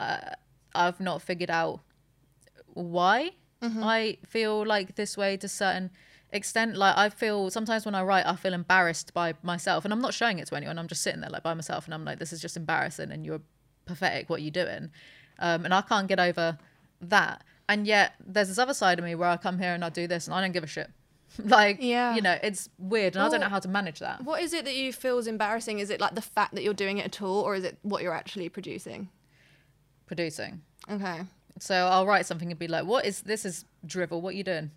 [0.00, 0.30] uh,
[0.74, 1.80] I've not figured out
[2.74, 3.30] why
[3.62, 3.82] Mm-hmm.
[3.82, 5.90] I feel like this way to certain
[6.30, 6.76] extent.
[6.76, 10.14] Like I feel sometimes when I write, I feel embarrassed by myself, and I'm not
[10.14, 10.78] showing it to anyone.
[10.78, 13.24] I'm just sitting there like by myself, and I'm like, this is just embarrassing, and
[13.26, 13.40] you're
[13.86, 14.30] pathetic.
[14.30, 14.90] What are you doing?
[15.38, 16.58] Um, and I can't get over
[17.00, 17.42] that.
[17.68, 20.06] And yet there's this other side of me where I come here and I do
[20.06, 20.90] this, and I don't give a shit.
[21.44, 22.14] like Yeah.
[22.14, 24.22] you know, it's weird, and I don't know how to manage that.
[24.24, 25.78] What is it that you feel is embarrassing?
[25.78, 28.02] Is it like the fact that you're doing it at all, or is it what
[28.02, 29.08] you're actually producing?
[30.06, 30.62] Producing.
[30.90, 31.20] Okay.
[31.60, 33.44] So I'll write something and be like, "What is this?
[33.44, 34.20] Is drivel?
[34.20, 34.70] What are you doing?"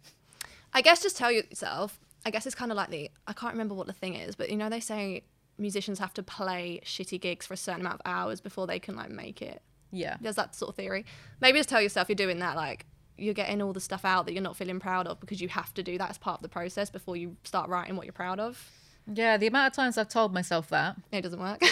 [0.73, 3.75] I guess just tell yourself, I guess it's kind of like the I can't remember
[3.75, 5.23] what the thing is, but you know they say
[5.57, 8.95] musicians have to play shitty gigs for a certain amount of hours before they can
[8.95, 9.61] like make it.
[9.91, 10.17] Yeah.
[10.21, 11.05] There's that sort of theory.
[11.41, 12.85] Maybe just tell yourself you're doing that like
[13.17, 15.73] you're getting all the stuff out that you're not feeling proud of because you have
[15.75, 18.39] to do that as part of the process before you start writing what you're proud
[18.39, 18.71] of.
[19.11, 20.95] Yeah, the amount of times I've told myself that.
[21.11, 21.61] It doesn't work.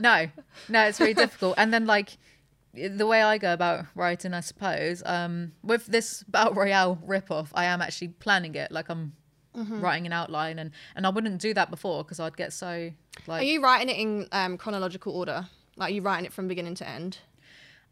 [0.00, 0.28] No,
[0.68, 1.54] no, it's very difficult.
[1.56, 2.16] And then, like,
[2.74, 7.64] the way I go about writing, I suppose, um, with this Battle Royale ripoff, I
[7.66, 8.70] am actually planning it.
[8.72, 9.12] Like, I'm
[9.56, 9.80] Mm-hmm.
[9.80, 12.90] writing an outline, and, and I wouldn't do that before because I'd get so,
[13.28, 13.42] like.
[13.42, 15.46] Are you writing it in um, chronological order?
[15.76, 17.18] Like are you writing it from beginning to end?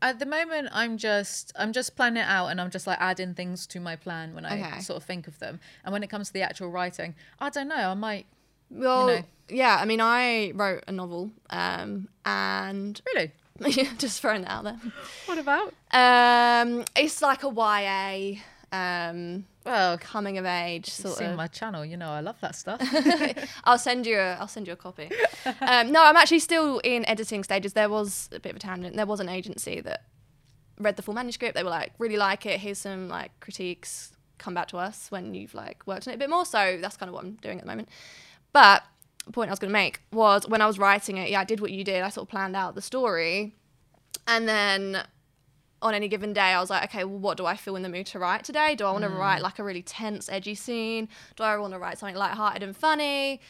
[0.02, 3.34] at the moment, I'm just, I'm just planning it out and I'm just like adding
[3.34, 4.80] things to my plan when I Okay.
[4.80, 5.60] sort of think of them.
[5.84, 8.26] And when it comes to the actual writing, I don't know, I might,
[8.68, 9.22] Well, know.
[9.48, 9.78] yeah.
[9.80, 13.30] I mean, I wrote a novel, um, and really?
[13.98, 14.78] just throwing that out there.
[15.26, 15.72] What about?
[15.92, 18.40] Um, it's like a YA,
[18.76, 21.36] um, Well, coming of age sort of.
[21.36, 22.80] my channel, you know, I love that stuff.
[23.64, 25.10] I'll send you a I'll send you a copy.
[25.60, 27.72] um, no, I'm actually still in editing stages.
[27.74, 28.96] There was a bit of a tangent.
[28.96, 30.04] There was an agency that
[30.78, 31.54] read the full manuscript.
[31.54, 32.60] They were like, really like it.
[32.60, 34.12] Here's some like critiques.
[34.38, 36.44] Come back to us when you've like worked on it a bit more.
[36.44, 37.88] So that's kind of what I'm doing at the moment.
[38.52, 38.82] But
[39.30, 41.60] point I was going to make was when I was writing it, yeah, I did
[41.60, 42.02] what you did.
[42.02, 43.54] I sort of planned out the story,
[44.26, 45.04] and then
[45.82, 47.88] on any given day, I was like, okay, well, what do I feel in the
[47.88, 48.74] mood to write today?
[48.74, 49.16] Do I want to hmm.
[49.16, 51.08] write like a really tense, edgy scene?
[51.36, 53.40] Do I want to write something lighthearted and funny?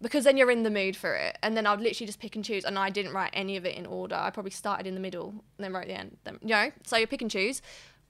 [0.00, 1.36] Because then you're in the mood for it.
[1.42, 2.64] And then I'd literally just pick and choose.
[2.64, 4.14] And I didn't write any of it in order.
[4.14, 6.16] I probably started in the middle and then wrote the end.
[6.24, 7.60] Then, you know, so you pick and choose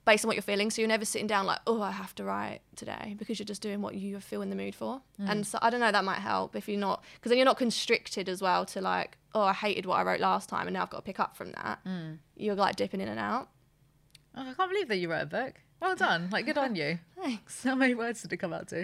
[0.04, 0.70] based on what you're feeling.
[0.70, 3.62] So you're never sitting down like, oh, I have to write today because you're just
[3.62, 5.02] doing what you feel in the mood for.
[5.18, 7.58] And so I don't know, that might help if you're not, because then you're not
[7.58, 10.82] constricted as well to like, oh, I hated what I wrote last time and now
[10.82, 11.80] I've got to pick up from that.
[12.36, 13.48] You're like dipping in and out.
[14.36, 15.54] Oh, I can't believe that you wrote a book.
[15.80, 16.28] Well done.
[16.30, 16.98] Like, good on you.
[17.22, 17.64] Thanks.
[17.64, 18.82] How many words did it come out to?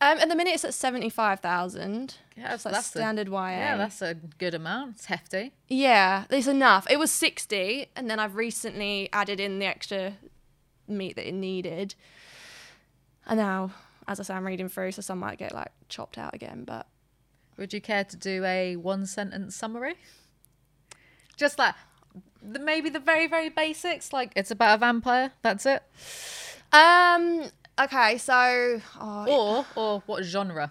[0.00, 2.16] Um, at the minute, it's at seventy-five thousand.
[2.36, 3.50] Yeah, That's like that's a- standard YA.
[3.50, 4.96] Yeah, that's a good amount.
[4.96, 5.52] It's hefty.
[5.68, 6.88] yeah, it's enough.
[6.90, 10.14] It was sixty, and then I've recently added in the extra
[10.88, 11.94] meat that it needed.
[13.26, 13.72] And now,
[14.06, 16.64] as I say, I'm reading through, so some might get like chopped out again.
[16.64, 16.86] But
[17.56, 19.94] Would you care to do a one sentence summary?
[21.36, 21.74] Just like
[22.42, 24.12] the, maybe the very, very basics.
[24.12, 25.32] Like, it's about a vampire.
[25.42, 25.82] That's it.
[26.72, 27.44] um,
[27.80, 30.70] okay, so oh, Or, or what genre?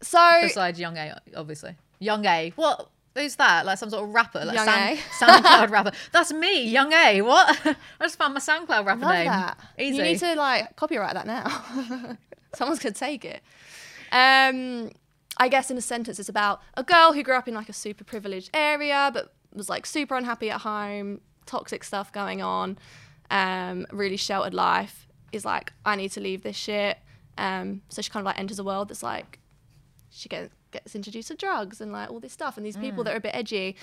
[0.00, 1.76] so Besides Young A, obviously.
[1.98, 2.52] Young A.
[2.56, 2.88] What?
[3.18, 3.66] Who's that?
[3.66, 4.44] Like some sort of rapper?
[4.44, 5.42] Like Young Sound, A.
[5.42, 5.92] SoundCloud rapper.
[6.12, 7.20] That's me, Young A.
[7.22, 7.58] What?
[7.66, 9.26] I just found my SoundCloud rapper love name.
[9.26, 9.58] that.
[9.78, 9.96] Easy.
[9.96, 12.16] You need to like copyright that now.
[12.54, 13.42] Someone's gonna take it.
[14.12, 14.90] Um,
[15.36, 17.72] I guess in a sentence, it's about a girl who grew up in like a
[17.72, 22.78] super privileged area, but was like super unhappy at home, toxic stuff going on,
[23.30, 25.06] um, really sheltered life.
[25.32, 26.98] Is like, I need to leave this shit.
[27.36, 29.38] Um, so she kind of like enters a world that's like,
[30.10, 33.14] she gets gets introduced to drugs and like all this stuff and these people that
[33.14, 33.74] are a bit edgy.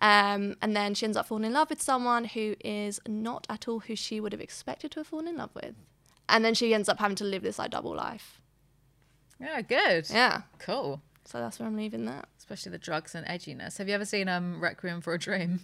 [0.00, 3.66] Um, and then she ends up falling in love with someone who is not at
[3.66, 5.74] all who she would have expected to have fallen in love with.
[6.28, 8.40] And then she ends up having to live this like double life.
[9.40, 10.08] yeah, good.
[10.10, 10.42] Yeah.
[10.60, 11.00] Cool.
[11.24, 12.28] So that's where I'm leaving that.
[12.38, 13.78] Especially the drugs and edginess.
[13.78, 15.60] Have you ever seen um Requiem for a Dream?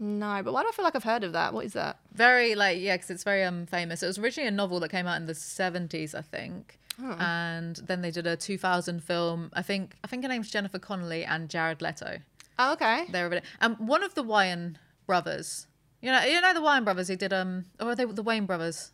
[0.00, 1.52] No, but why do I feel like I've heard of that?
[1.54, 1.98] What is that?
[2.12, 4.02] Very like yeah, because it's very um famous.
[4.02, 8.02] It was originally a novel that came out in the seventies, I think, and then
[8.02, 9.50] they did a two thousand film.
[9.54, 12.18] I think I think her name's Jennifer Connelly and Jared Leto.
[12.58, 13.04] Oh, okay.
[13.10, 15.66] They were um one of the Wayan brothers.
[16.00, 18.46] You know, you know the Wayan brothers who did um or are they the Wayne
[18.46, 18.92] brothers?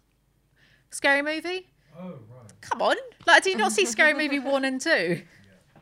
[0.90, 1.68] Scary movie.
[1.98, 2.60] Oh, right.
[2.60, 4.90] Come on, like do you not see Scary Movie one and two?
[4.90, 5.80] Yeah.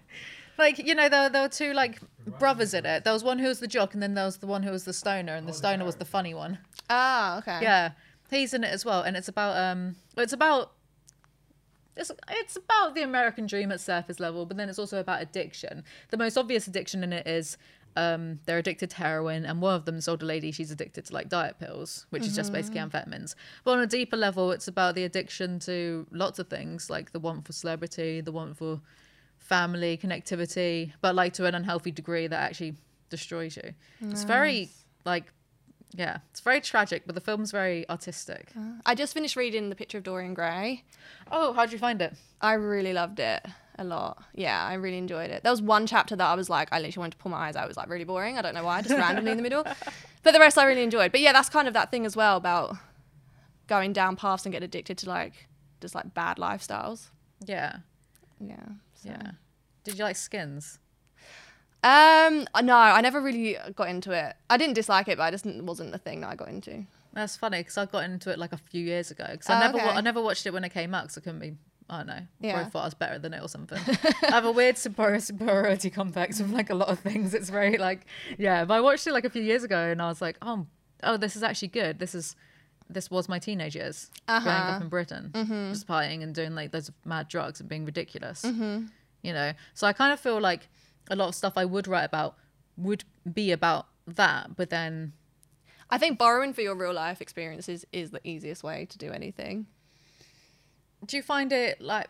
[0.59, 2.01] Like you know there there were two like
[2.39, 3.05] brothers in it.
[3.05, 4.85] There was one who was the jock, and then there was the one who was
[4.85, 6.59] the stoner, and the Oh, the stoner was the funny one.
[6.91, 7.61] Oh, okay.
[7.63, 7.93] Yeah,
[8.31, 10.73] he's in it as well, and it's about um, it's about
[11.97, 15.85] it's it's about the American dream at surface level, but then it's also about addiction.
[16.11, 17.59] The most obvious addiction in it is
[17.97, 21.13] um, they're addicted to heroin, and one of them, this older lady, she's addicted to
[21.15, 23.35] like diet pills, which is just basically amphetamines.
[23.65, 27.21] But on a deeper level, it's about the addiction to lots of things, like the
[27.21, 28.81] want for celebrity, the want for
[29.39, 32.77] family connectivity, but like to an unhealthy degree that actually
[33.11, 33.75] destroys you.
[34.11, 34.71] It's very
[35.05, 35.33] like
[35.95, 38.49] yeah, it's very tragic, but the film's very artistic.
[38.59, 40.85] Uh, I just finished reading The Picture of Dorian Gray.
[41.31, 42.15] Oh, how'd you find it?
[42.41, 43.45] I really loved it
[43.79, 44.23] a lot.
[44.35, 45.43] Yeah, I really enjoyed it.
[45.43, 47.57] There was one chapter that I was like, I literally wanted to pull my eyes
[47.57, 47.65] out.
[47.65, 48.39] It was like really boring.
[48.39, 49.65] I don't know why, just randomly in the middle.
[50.25, 51.11] But the rest I really enjoyed.
[51.11, 52.77] But yeah, that's kind of that thing as well about
[53.67, 55.49] going down paths and getting addicted to like
[55.81, 57.09] just like bad lifestyles.
[57.45, 57.79] Yeah,
[58.39, 58.65] Yeah.
[58.95, 59.31] so- yeah.
[59.85, 60.79] Did you like Skins?
[61.85, 64.35] Um, no, I never really got into it.
[64.49, 66.85] I didn't dislike it, but I just wasn't the thing that I got into.
[67.13, 69.27] That's funny because I got into it like a few years ago.
[69.31, 71.21] Because I Oh, never, wa- I never watched it when it came out because I
[71.23, 71.55] couldn't be
[71.91, 72.53] I don't know, Yeah.
[72.55, 73.79] probably thought I was better than it or something.
[74.23, 77.35] I have a weird superiority complex with like a lot of things.
[77.35, 78.07] It's very like,
[78.39, 78.65] yeah.
[78.65, 80.67] But I watched it like a few years ago, and I was like, oh,
[81.03, 81.99] oh, this is actually good.
[81.99, 82.35] This is,
[82.89, 84.73] this was my teenage years growing Uh-huh.
[84.77, 85.33] up in Britain,
[85.71, 88.41] just partying and doing like those mad drugs and being ridiculous.
[88.43, 88.87] Mm-hmm.
[89.23, 90.69] You know, so I kind of feel like
[91.11, 92.37] a lot of stuff I would write about
[92.77, 95.13] would be about that, but then
[95.91, 99.67] I think borrowing for your real life experiences is the easiest way to do anything.
[101.05, 102.09] do you find it like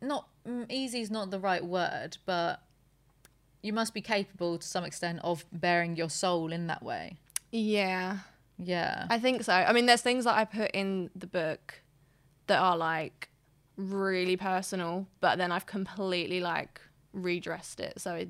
[0.00, 2.60] not mm, easy is not the right word but
[3.62, 7.16] you must be capable to some extent of bearing your soul in that way
[7.50, 8.18] Yeah,
[8.58, 9.52] yeah I think so.
[9.52, 11.80] I mean, there's things that I put in the book
[12.46, 13.28] that are like
[13.76, 16.80] really personal, but then I've completely like
[17.14, 18.00] redressed it.
[18.00, 18.28] So it,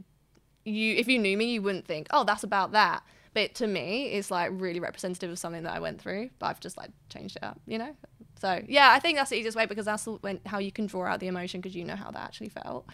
[0.65, 3.03] you, if you knew me, you wouldn't think, oh, that's about that.
[3.33, 6.31] But to me, it's like really representative of something that I went through.
[6.39, 7.97] But I've just like changed it up, you know.
[8.41, 11.07] So yeah, I think that's the easiest way because that's when, how you can draw
[11.07, 12.87] out the emotion because you know how that actually felt.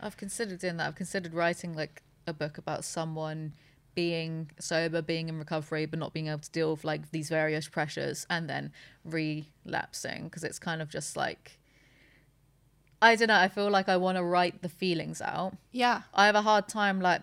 [0.00, 3.52] i've considered doing that i've considered writing like a book about someone
[3.94, 7.66] being sober being in recovery but not being able to deal with like these various
[7.68, 8.70] pressures and then
[9.04, 11.57] relapsing because it's kind of just like
[13.00, 16.02] i don't know i feel like i want to write the feelings out Yeah.
[16.14, 17.22] I have a hard time like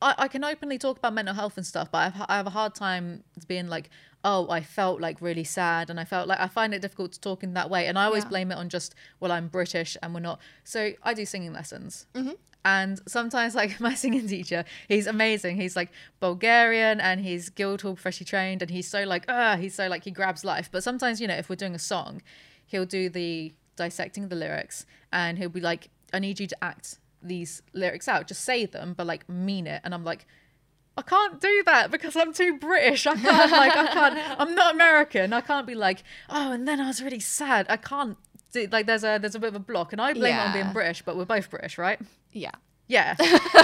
[0.00, 2.46] I, I can openly talk about mental health and stuff, but I have, I have
[2.46, 3.90] a hard time being like,
[4.22, 7.20] oh, I felt like really sad, and I felt like I find it difficult to
[7.20, 8.28] talk in that way, and I always Yeah.
[8.28, 10.38] blame it on just well, I'm British and we're not.
[10.62, 12.34] So I do singing lessons, Mm-hmm.
[12.64, 15.56] and sometimes like my singing teacher, he's amazing.
[15.56, 19.88] He's like Bulgarian and he's Guildhall freshly trained, and he's so like, ah, he's so
[19.88, 20.68] like he grabs life.
[20.70, 22.22] But sometimes you know, if we're doing a song,
[22.66, 26.98] he'll do the dissecting the lyrics, and he'll be like, I need you to act
[27.22, 28.28] these lyrics out.
[28.28, 29.80] Just say them, but like mean it.
[29.84, 30.26] And I'm like,
[30.96, 33.06] I can't do that because I'm too British.
[33.06, 34.40] I can't like I can't.
[34.40, 35.32] I'm not American.
[35.32, 37.66] I can't be like, oh, and then I was really sad.
[37.68, 38.18] I can't.
[38.52, 40.52] Do, like there's a there's a bit of a block, and I blame it on
[40.52, 42.00] being British, but we're both British, right?
[42.32, 42.50] Yeah.
[42.88, 43.14] Yeah.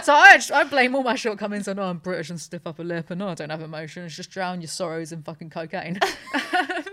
[0.02, 3.10] so I I blame all my shortcomings on oh I'm British and stiff upper lip
[3.10, 4.14] and oh I don't have emotions.
[4.14, 5.98] Just drown your sorrows in fucking cocaine.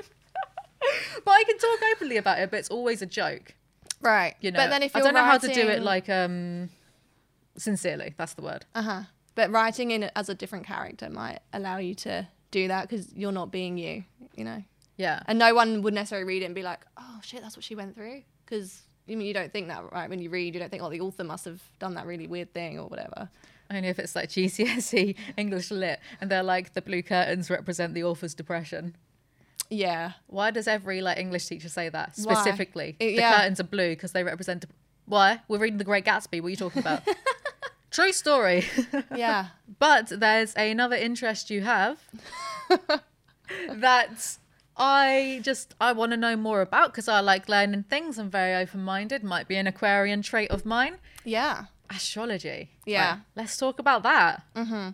[1.26, 3.56] but I can talk openly about it, but it's always a joke.
[4.02, 4.36] Right.
[4.42, 6.70] You know, but then if I you're don't know how to do it like um
[7.58, 8.14] sincerely.
[8.18, 8.66] That's the word.
[8.76, 9.02] Uh huh.
[9.36, 13.14] But writing in it as a different character might allow you to do that because
[13.14, 14.04] you're not being you,
[14.36, 14.64] you know.
[14.98, 15.24] Yeah.
[15.28, 17.76] And no one would necessarily read it and be like, "Oh shit, that's what she
[17.76, 20.10] went through," because I mean, you don't think that, right?
[20.10, 22.54] When you read, you don't think, "Oh, the author must have done that really weird
[22.54, 23.30] thing or whatever."
[23.70, 28.04] Only if it's like GCSE English lit and they're like the blue curtains represent the
[28.04, 28.96] author's depression.
[29.72, 30.12] Yeah.
[30.28, 32.96] Why does every like English teacher say that specifically?
[33.00, 33.36] It- the yeah.
[33.38, 34.66] curtains are blue because they represent.
[35.06, 35.40] Why?
[35.48, 36.42] We're reading The Great Gatsby.
[36.42, 37.02] What are you talking about?
[37.92, 38.66] True story.
[39.16, 39.48] Yeah.
[39.80, 41.98] but there's another interest you have
[43.70, 44.38] that
[44.78, 48.18] I just I want to know more about because I like learning things.
[48.18, 49.24] I'm very open minded.
[49.24, 50.96] Might be an Aquarian trait of mine.
[51.24, 51.66] yeah.
[51.94, 52.70] Astrology.
[52.86, 53.18] Yeah.
[53.36, 54.44] Let's talk about that.
[54.56, 54.90] Mm-hmm.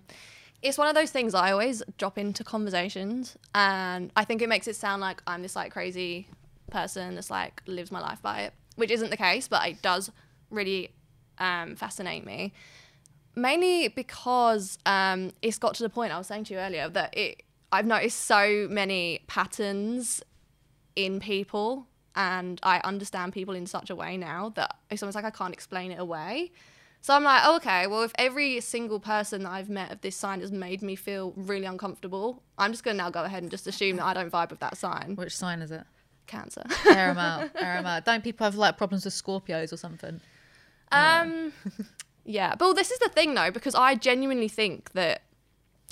[0.61, 4.67] It's one of those things I always drop into conversations, and I think it makes
[4.67, 6.27] it sound like I'm this like crazy
[6.71, 10.11] person that's like lives my life by it, which isn't the case, but it does
[10.49, 10.89] really
[11.37, 12.53] um, fascinate me.
[13.35, 17.15] Mainly because um, it's got to the point I was saying to you earlier that
[17.15, 20.23] it I've noticed so many patterns
[20.95, 25.25] in people, and I understand people in such a way now that it's almost like
[25.25, 26.51] I can't explain it away.
[27.01, 30.15] So I'm like, oh, okay, well, if every single person that I've met of this
[30.15, 33.49] sign has made me feel really uncomfortable, I'm just going to now go ahead and
[33.51, 35.15] just assume that I don't vibe with that sign.
[35.15, 35.83] Which sign is it?
[36.25, 36.63] Cancer.
[36.89, 37.49] Air 'em out.
[37.55, 38.03] Air 'em out.
[38.03, 40.19] Don't people have like problems with Scorpios or something?
[40.91, 41.53] Um,
[42.25, 45.21] yeah, but well, this is the thing though, because I genuinely think that,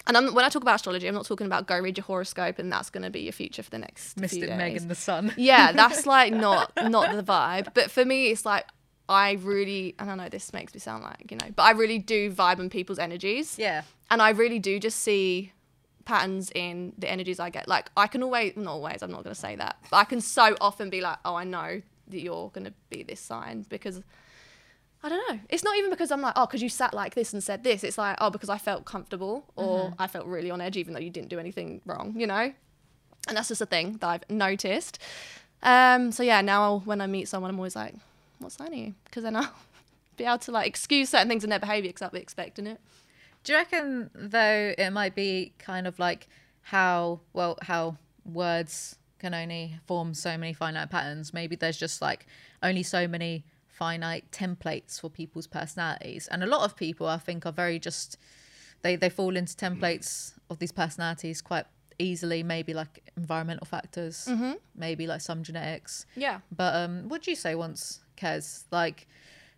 [0.08, 2.60] and I'm, when I talk about astrology, I'm not talking about go read your horoscope
[2.60, 4.50] and that's going to be your future for the next few Mystic.
[4.50, 5.34] Meg and the Sun.
[5.38, 7.74] yeah, that's like not not the vibe.
[7.74, 8.66] But for me, it's like
[9.08, 12.00] I really, and I know this makes me sound like you know, but I really
[12.00, 13.84] do vibe on people's energies, Yeah.
[14.10, 15.52] and I really do just see
[16.06, 17.68] patterns in the energies I get.
[17.68, 20.22] Like I can always, not always, I'm not going to say that, but I can
[20.22, 24.02] so often be like, oh, I know that you're going to be this sign because.
[25.04, 25.40] I don't know.
[25.50, 27.84] It's not even because I'm like, oh, because you sat like this and said this.
[27.84, 31.00] It's like, oh, because I felt comfortable or I felt really on edge, even though
[31.00, 32.52] you didn't do anything wrong, you know?
[33.28, 34.98] And that's just a thing that I've noticed.
[35.62, 37.94] Um, so yeah, now when I meet someone, I'm always like,
[38.40, 38.94] what sign are?
[39.06, 39.52] Because then I'll
[40.18, 42.80] be able to like excuse certain things in their behaviour because I'll be expecting it.
[43.44, 46.28] Do you reckon though it might be kind of like
[46.62, 51.34] how well how words can only form so many finite patterns?
[51.34, 52.26] Maybe there's just like
[52.64, 57.46] only so many finite templates for people's personalities, and a lot of people I think
[57.46, 58.18] are very just
[58.82, 61.66] they they fall into templates of these personalities quite
[62.00, 62.42] easily.
[62.44, 64.54] Maybe like environmental factors, Mm-hmm.
[64.76, 66.06] maybe like some genetics.
[66.16, 66.40] Yeah.
[66.56, 68.64] But um, what did you say once, Kez?
[68.72, 69.08] Like,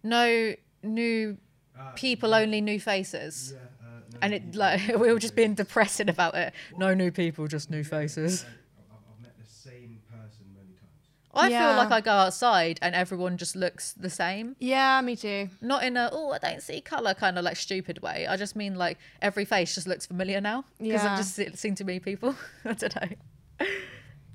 [0.03, 1.37] no new
[1.77, 3.53] Uh, people, only new faces.
[3.53, 6.53] Yeah, uh, no, And it like we were just being depressing about it.
[6.77, 8.43] No new people, just new faces.
[8.43, 11.35] I've, I've met the same person many times.
[11.35, 11.67] I Yeah.
[11.67, 14.55] feel like I go outside and everyone just looks the same.
[14.59, 15.49] Yeah, me too.
[15.61, 18.25] Not in a oh I don't see color kind of like stupid way.
[18.27, 21.11] I just mean like every face just looks familiar now because Yeah.
[21.11, 22.33] I've just se- seen too many people.
[22.65, 23.67] I don't know.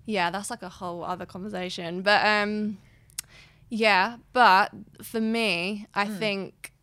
[0.04, 2.02] Yeah, that's like a whole other conversation.
[2.02, 2.78] But um
[3.74, 4.70] yeah, but
[5.02, 6.74] for me, I think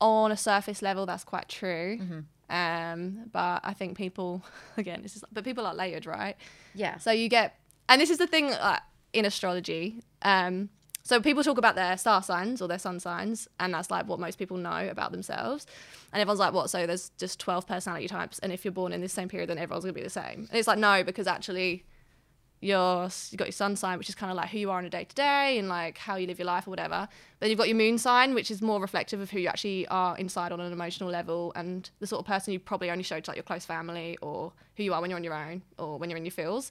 [0.00, 2.24] on a surface level that's quite true.
[2.50, 4.42] Um, but I think people
[4.76, 6.34] again, this is but people are layered, right?
[6.74, 6.98] Yeah.
[6.98, 8.80] So you get, and this is the thing uh,
[9.12, 10.02] in astrology.
[10.22, 10.70] Um,
[11.04, 14.18] so people talk about their star signs or their sun signs, and that's like what
[14.18, 15.66] most people know about themselves.
[16.12, 16.68] And everyone's like, "What?
[16.68, 19.58] So there's just twelve personality types, and if you're born in this same period, then
[19.58, 21.84] everyone's gonna be the same." And it's like, no, because actually,
[22.60, 24.84] your you got your sun sign, which is kind of like who you are on
[24.84, 27.08] a day to day and like how you live your life or whatever.
[27.40, 30.16] Then you've got your moon sign, which is more reflective of who you actually are
[30.18, 33.30] inside on an emotional level and the sort of person you probably only show to
[33.30, 36.10] like your close family or who you are when you're on your own or when
[36.10, 36.70] you're in your feels.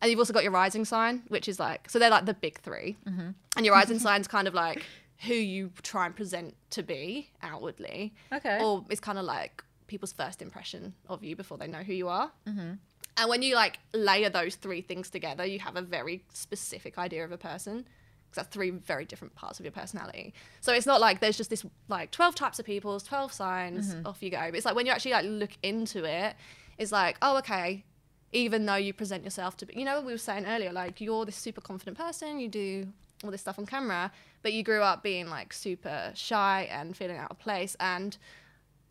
[0.00, 2.60] And you've also got your rising sign, which is like so they're like the big
[2.60, 3.30] 3 mm-hmm.
[3.56, 4.82] and your rising sign's kind of like
[5.26, 8.62] who you try and present to be outwardly, Okay.
[8.62, 12.08] or it's kind of like people's first impression of you before they know who you
[12.08, 12.30] are.
[12.46, 12.74] Mm-hmm.
[13.18, 17.24] And when you like layer those three things together, you have a very specific idea
[17.24, 17.84] of a person.
[18.28, 20.34] Because that's three very different parts of your personality.
[20.60, 24.06] So it's not like there's just this like 12 types of people, 12 signs, mm-hmm.
[24.06, 24.38] off you go.
[24.38, 26.36] But it's like when you actually like look into it,
[26.76, 27.84] it's like, oh, okay,
[28.32, 31.00] even though you present yourself to be, you know, what we were saying earlier, like
[31.00, 32.86] you're this super confident person, you do
[33.24, 37.16] all this stuff on camera, but you grew up being like super shy and feeling
[37.16, 37.76] out of place.
[37.80, 38.16] And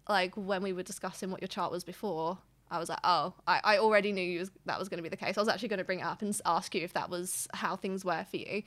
[0.10, 3.62] like when we were discussing what your chart was before, I was like, oh, I,
[3.64, 5.38] I already knew you was, that was going to be the case.
[5.38, 7.76] I was actually going to bring it up and ask you if that was how
[7.76, 8.64] things were for you.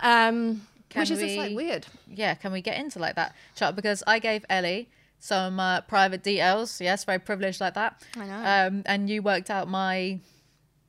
[0.00, 1.86] Um, Can which is just like weird.
[2.08, 3.76] yeah, can we get into like that chart?
[3.76, 6.80] Because I gave Ellie some uh, private details.
[6.80, 8.02] Yes, very privileged like that.
[8.16, 8.66] I know.
[8.68, 10.20] Um, and you worked out my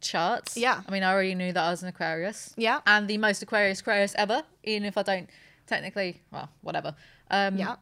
[0.02, 0.56] charts.
[0.56, 0.82] Yeah.
[0.88, 2.54] I mean, I already knew that I was an Aquarius.
[2.56, 2.82] Yeah.
[2.86, 5.30] And the most Aquarius Aquarius ever, even if I don't
[5.68, 6.96] technically, well, whatever.
[7.32, 7.76] Um, Yeah.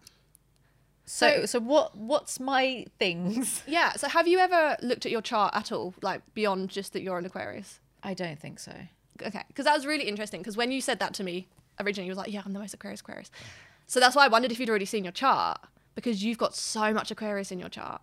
[1.10, 1.96] So, So- so what?
[1.98, 3.64] What's my things?
[3.68, 3.94] Yeah.
[3.94, 7.18] So have you ever looked at your chart at all, like beyond just that you're
[7.18, 7.80] an Aquarius?
[8.04, 8.74] I don't think so.
[9.24, 10.42] Okay, because that was really interesting.
[10.42, 11.48] Because when you said that to me
[11.80, 13.32] originally, you was like, "Yeah, I'm the most Aquarius, Aquarius."
[13.88, 15.60] So that's why I wondered if you'd already seen your chart
[15.96, 18.02] because you've got so much Aquarius in your chart,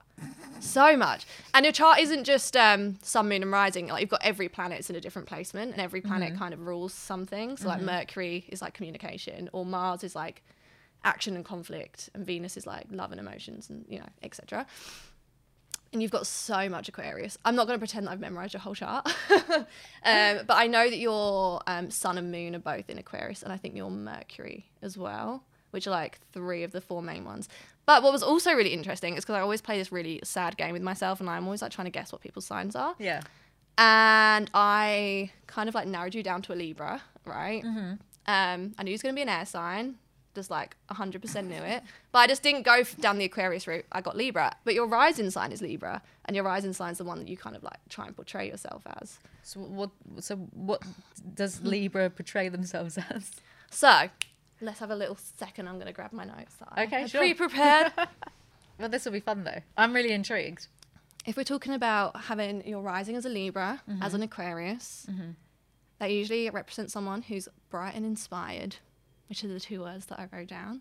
[0.58, 1.26] so much.
[1.52, 3.86] And your chart isn't just um, Sun, Moon, and Rising.
[3.86, 6.66] Like you've got every planet is in a different placement, and every planet kind of
[6.66, 7.56] rules something.
[7.58, 10.42] So like Mercury is like communication, or Mars is like
[11.04, 14.66] action and conflict, and Venus is like love and emotions, and you know, etc
[15.94, 17.38] and you've got so much Aquarius.
[17.44, 19.64] I'm not going to pretend that I've memorized your whole chart, um,
[20.02, 23.56] but I know that your um, Sun and Moon are both in Aquarius, and I
[23.56, 27.48] think your Mercury as well, which are like three of the four main ones.
[27.86, 30.72] But what was also really interesting is because I always play this really sad game
[30.72, 32.96] with myself, and I'm always like trying to guess what people's signs are.
[32.98, 33.22] Yeah.
[33.78, 37.64] And I kind of like narrowed you down to a Libra, right?
[38.26, 39.96] Um, I knew it was going to be an air sign,
[40.34, 41.82] just like 100% knew it.
[42.12, 43.84] But I just didn't go down the Aquarius route.
[43.92, 44.54] I got Libra.
[44.64, 47.36] But your rising sign is Libra, and your rising sign is the one that you
[47.36, 49.18] kind of like try and portray yourself as.
[49.42, 49.90] So what?
[50.20, 50.82] So what
[51.34, 53.30] does Libra portray themselves as?
[53.70, 54.08] So
[54.60, 55.68] let's have a little second.
[55.68, 56.56] I'm going to grab my notes.
[56.78, 57.20] Okay, sure.
[57.20, 57.92] Pre-prepared.
[58.78, 59.60] Well, this will be fun though.
[59.76, 60.66] I'm really intrigued.
[61.26, 64.16] if we're talking about having your rising as a Libra, as mm-hmm.
[64.16, 65.30] an Aquarius, mm-hmm.
[65.98, 68.76] that usually represents someone who's bright and inspired,
[69.28, 70.80] which are the two words that I wrote down.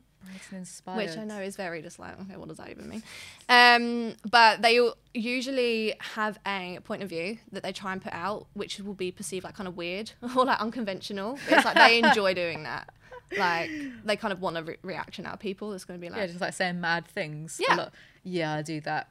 [0.98, 3.04] Which I know is very just like, okay, what does that even mean?
[3.50, 4.80] Um, but they
[5.14, 9.12] usually have a point of view that they try and put out, which will be
[9.12, 11.38] perceived like kind of weird or like unconventional.
[11.50, 12.90] It's like they enjoy doing that.
[13.38, 13.70] Like
[14.06, 15.74] they kind of want a re- reaction out of people.
[15.74, 17.60] It's going to be like, Yeah, just like saying mad things.
[17.68, 17.90] Yeah.
[18.24, 19.10] Yeah, I do that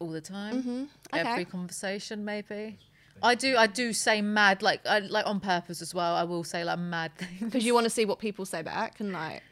[0.00, 0.62] all the time.
[0.62, 0.84] Mm-hmm.
[1.14, 1.28] Okay.
[1.30, 2.78] Every conversation, maybe.
[3.22, 3.56] I do.
[3.56, 6.14] I do say mad, like I, like on purpose as well.
[6.14, 9.00] I will say like mad things because you want to see what people say back
[9.00, 9.42] and like,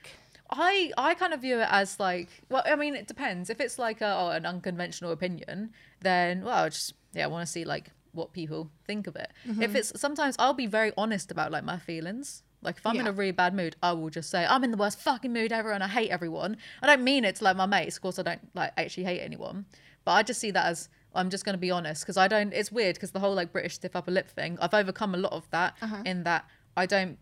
[0.51, 3.79] I I kind of view it as like well I mean it depends if it's
[3.79, 7.65] like a, oh, an unconventional opinion then well I just yeah I want to see
[7.65, 9.63] like what people think of it Mm-hmm.
[9.63, 13.07] if it's sometimes I'll be very honest about like my feelings like if I'm in
[13.07, 15.73] a really bad mood I will just say I'm in the worst fucking mood ever
[15.73, 18.23] and I hate everyone I don't mean it to like my mates of course I
[18.23, 19.67] don't like actually hate anyone
[20.05, 22.53] but I just see that as I'm just going to be honest because I don't
[22.53, 25.33] it's weird because the whole like British stiff upper lip thing I've overcome a lot
[25.33, 26.03] of that Uh-huh.
[26.05, 26.45] in that
[26.77, 27.19] I don't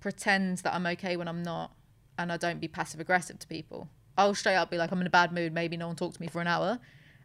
[0.00, 1.72] pretend that I'm okay when I'm not
[2.18, 3.88] and I don't be passive aggressive to people.
[4.16, 6.20] I'll straight up be like, I'm in a bad mood, maybe no one talk to
[6.20, 6.78] me for an hour.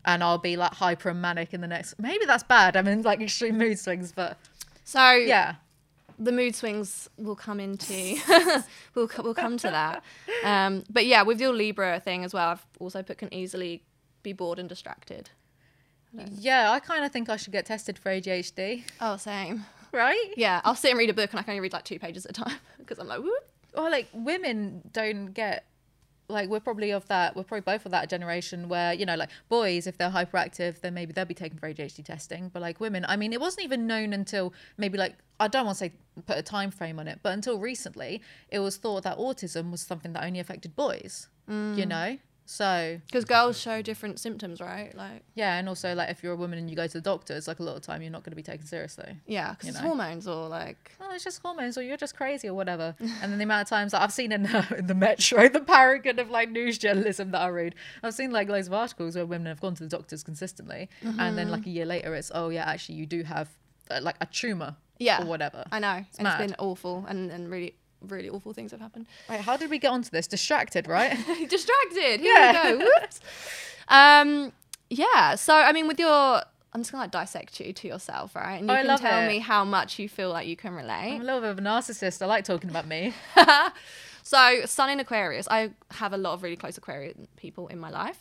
[0.05, 1.97] and I'll be like hyper and manic in the next.
[1.99, 2.75] Maybe that's bad.
[2.75, 4.37] I'm in like extreme mood swings, but
[4.83, 5.55] So yeah,
[6.19, 8.17] the mood swings will come into
[8.95, 10.03] we'll we'll come to that.
[10.43, 13.83] Um, but yeah, with your Libra thing as well, I've also put can easily
[14.21, 15.29] be bored and distracted.
[16.37, 16.71] Yeah.
[16.71, 19.65] I kind of think I should get tested for ADHD, Oh, same.
[19.91, 20.33] right?
[20.37, 22.25] Yeah, I'll sit and read a book and I can only read like two pages
[22.25, 23.49] at a time because I'm like, whoop.
[23.75, 25.65] Or like women don't get
[26.29, 29.29] like we're probably of that we're probably both of that generation where you know like
[29.49, 33.05] boys if they're hyperactive then maybe they'll be taken for ADHD testing but like women
[33.07, 35.93] I mean it wasn't even known until maybe like I don't want to say
[36.25, 39.81] put a time frame on it but until recently it was thought that autism was
[39.81, 41.87] something that only affected boys you mm.
[41.87, 44.93] know so Because girls show different symptoms, right?
[44.95, 47.47] Like, yeah and also like if you're a woman and you go to the doctors
[47.47, 49.77] like a lot of time you're not going to be taken seriously yeah, because it's
[49.81, 49.87] know.
[49.87, 50.91] hormones or like.
[51.01, 52.95] oh, it's just hormones, or you're just crazy, or whatever.
[52.99, 55.61] and then the amount of times that I've seen in the, in the Metro, the
[55.61, 59.25] paragon of like news journalism that I read, I've seen like loads of articles where
[59.25, 62.49] women have gone to the doctors consistently, and then like a year later, it's oh
[62.49, 63.49] yeah, actually you do have
[63.89, 65.21] uh, like a tumor, Yeah.
[65.23, 65.63] or whatever.
[65.71, 66.05] I know.
[66.17, 67.75] and it's been awful and, and really,
[68.07, 69.05] really awful things have happened.
[69.29, 70.27] Right, how did we get onto this?
[70.27, 71.11] Distracted, right?
[71.49, 72.19] Distracted.
[72.21, 72.71] Here Yeah.
[72.73, 72.85] we go.
[72.85, 73.19] Whoops.
[73.87, 74.51] Um,
[74.89, 75.35] yeah.
[75.35, 76.41] So, I mean, with your.
[76.75, 78.55] I'm just gonna like dissect you to yourself, right?
[78.59, 79.27] And you Oh, can tell it.
[79.27, 81.13] me how much you feel like you can relate.
[81.13, 82.19] I'm a little bit of a narcissist.
[82.21, 83.13] I like talking about me.
[84.25, 87.89] So, Sun in Aquarius, I have a lot of really close Aquarian people in my
[87.89, 88.17] life.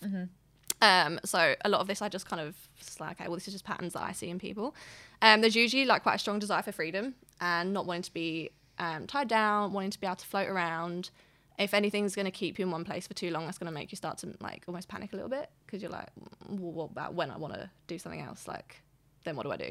[0.81, 3.47] Um, so a lot of this I just kind of just like, okay, well, this
[3.47, 4.75] is just patterns that I see in people.
[5.23, 8.51] Um, there's usually like quite a strong desire for freedom and not wanting to be
[8.83, 11.11] um, tied down, wanting to be able to float around.
[11.59, 13.79] If anything's going to keep you in one place for too long, that's going to
[13.81, 16.09] make you start to like almost panic a little bit because you're like,
[16.49, 18.49] well, what about when I want to do something else?
[18.49, 18.83] Like,
[19.25, 19.71] then what do I do?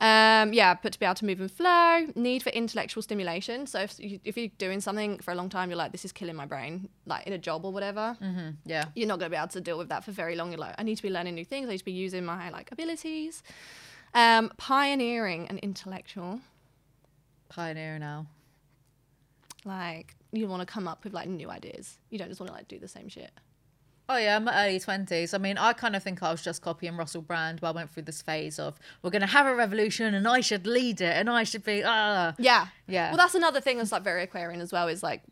[0.00, 3.66] Um, yeah, but to be able to move and flow, need for intellectual stimulation.
[3.66, 6.12] So if, you, if you're doing something for a long time, you're like, this is
[6.12, 8.16] killing my brain, like in a job or whatever,
[8.64, 8.84] Yeah.
[8.94, 10.50] you're not going to be able to deal with that for very long.
[10.52, 11.68] You're like, I need to be learning new things.
[11.68, 13.42] I need to be using my like abilities.
[14.14, 16.40] Um, pioneering and intellectual.
[17.48, 18.26] Pioneer now.
[19.64, 21.98] Like you want to come up with like new ideas.
[22.10, 23.30] You don't just want to like do the same shit.
[24.10, 25.34] Oh yeah, I'm early twenties.
[25.34, 27.90] I mean, I kind of think I was just copying Russell Brand, but I went
[27.90, 31.28] through this phase of we're gonna have a revolution and I should lead it and
[31.28, 32.34] I should be ah.
[32.38, 32.68] Yeah.
[32.86, 33.10] Yeah.
[33.10, 35.22] Well, that's another thing that's like very Aquarian as well is like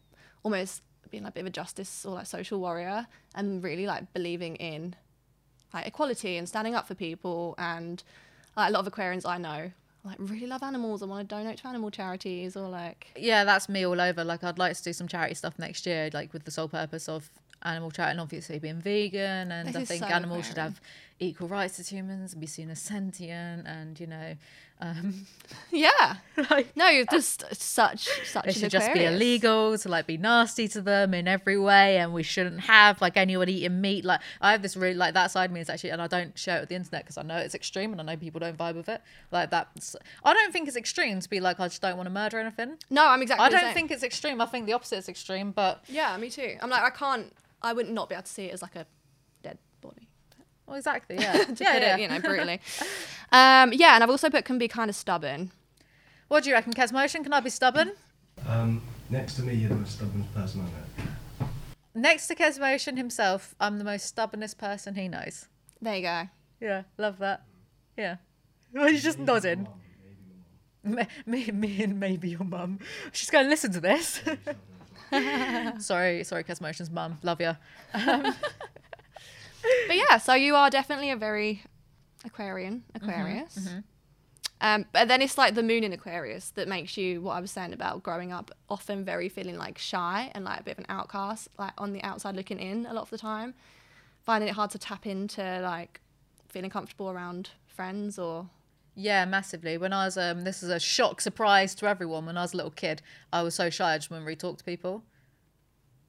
[0.43, 4.13] almost being like a bit of a justice or like social warrior and really like
[4.13, 4.95] believing in
[5.73, 7.55] like equality and standing up for people.
[7.57, 8.03] And
[8.57, 9.73] like a lot of Aquarians I know
[10.07, 13.69] like really love animals and want to donate to animal charities or like yeah, that's
[13.69, 14.25] me all over.
[14.25, 17.09] Like, I'd like to do some charity stuff next year, like with the sole purpose
[17.09, 17.31] of
[17.63, 19.51] animal charity and obviously being vegan.
[19.51, 20.81] And This I think so animals should have
[21.19, 23.67] equal rights as humans and be seen as sentient.
[23.67, 24.35] And you know,
[24.81, 25.27] um,
[25.71, 26.17] yeah.
[26.51, 30.69] like, No, you're just such such it should just be illegal to like be nasty
[30.69, 34.05] to them in every way, and we shouldn't have like anyone eating meat.
[34.05, 36.39] Like, I have this really like that side of me is actually, and I don't
[36.39, 38.57] share it with the internet because I know it's extreme and I know people don't
[38.57, 39.01] vibe with it.
[39.31, 42.13] Like that's, I don't think it's extreme to be like I just don't want to
[42.13, 42.77] murder anything.
[42.91, 43.47] No, I'm exactly.
[43.47, 44.41] I don't think it's extreme.
[44.41, 46.57] I think the opposite is extreme, but Yeah, me too.
[46.61, 47.33] I'm like I can't.
[47.63, 48.87] I would not be able to see it as like a.
[50.67, 51.97] well, exactly, yeah, to yeah, put yeah.
[51.97, 52.61] it, you know, brutally.
[53.33, 55.51] um, yeah, and I've also put can be kind of stubborn.
[56.29, 57.23] What do you reckon, Kes Motion?
[57.23, 57.93] Can I be stubborn?
[58.49, 61.49] Um, next to me, you're the most stubborn person I know.
[61.95, 65.47] Next to Kes Motion himself, I'm the most stubbornest person he knows.
[65.81, 66.29] There you go.
[66.61, 67.45] Yeah, love that.
[67.97, 68.17] Yeah.
[68.75, 69.63] Well, you're just Maybe nodding.
[69.65, 69.73] mum,
[70.85, 71.07] maybe.
[71.27, 72.79] Me, me, me and maybe your mum.
[73.13, 74.21] She's going to listen to this.
[75.85, 77.19] sorry, sorry, Kes Motion's mum.
[77.23, 77.57] Love you.
[79.87, 81.63] But yeah, so you are definitely a very
[82.25, 83.69] Aquarian, Aquarius.
[84.61, 87.51] Um, but then it's like the moon in Aquarius that makes you what I was
[87.51, 90.87] saying about growing up, often very feeling like shy and like a bit of an
[90.89, 93.55] outcast, like on the outside looking in a lot of the time,
[94.23, 96.01] finding it hard to tap into like
[96.49, 98.49] feeling comfortable around friends or
[98.95, 99.77] Yeah, massively.
[99.77, 102.25] When I was, um, this is a shock surprise to everyone.
[102.25, 104.57] When I was a little kid, I was so shy I just wouldn't really talk
[104.57, 105.05] to people.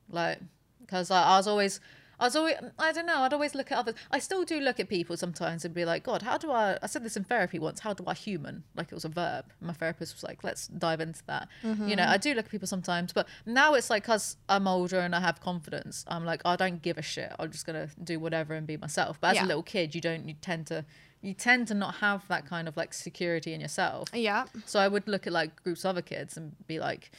[0.10, 0.40] Like,
[0.80, 1.82] because I, I was always,
[2.20, 3.96] I was always, I don't know, I'd always look at others.
[4.10, 6.88] I still do look at people sometimes and be like, God, how do I, I
[6.88, 8.64] said this in therapy once, how do I human?
[8.76, 9.46] Like it was a verb.
[9.62, 11.48] My therapist was like, let's dive into that.
[11.64, 12.12] You know, mm-hmm.
[12.12, 15.20] I do look at people sometimes, but now it's like, because I'm older and I
[15.20, 17.32] have confidence, I'm like, I don't give a shit.
[17.38, 19.20] I'm just going to do whatever and be myself.
[19.22, 19.46] But as Yeah.
[19.46, 20.86] a little kid, you don't, you tend to,
[21.22, 24.10] you tend to not have that kind of like security in yourself.
[24.14, 27.12] yeah, So I would look at like groups of other kids and be like,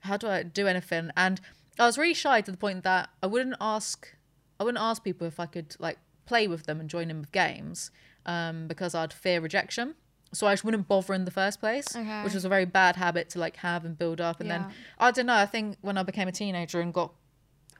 [0.00, 1.10] how do I do anything?
[1.16, 1.40] And
[1.78, 4.08] I was really shy to the point that I wouldn't ask,
[4.62, 7.32] I wouldn't ask people if I could like play with them and join in with
[7.32, 7.90] games
[8.26, 9.96] um, because I'd fear rejection.
[10.32, 12.22] So I just wouldn't bother in the first place, Okay.
[12.22, 14.40] which was a very bad habit to like have and build up.
[14.40, 14.58] And Yeah.
[14.58, 14.66] then
[14.98, 15.34] I don't know.
[15.34, 17.12] I think when I became a teenager and got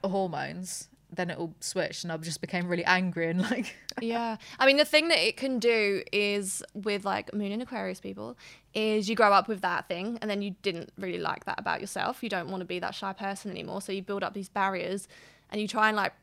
[0.03, 4.37] hormones, then it all switched and I just became really angry and like yeah.
[4.59, 8.35] I mean, the thing that it can do is with like Moon and Aquarius people
[8.73, 11.81] is you grow up with that thing and then you didn't really like that about
[11.81, 12.23] yourself.
[12.23, 13.81] You don't want to be that shy person anymore.
[13.81, 15.07] So you build up these barriers
[15.51, 16.13] and you try and like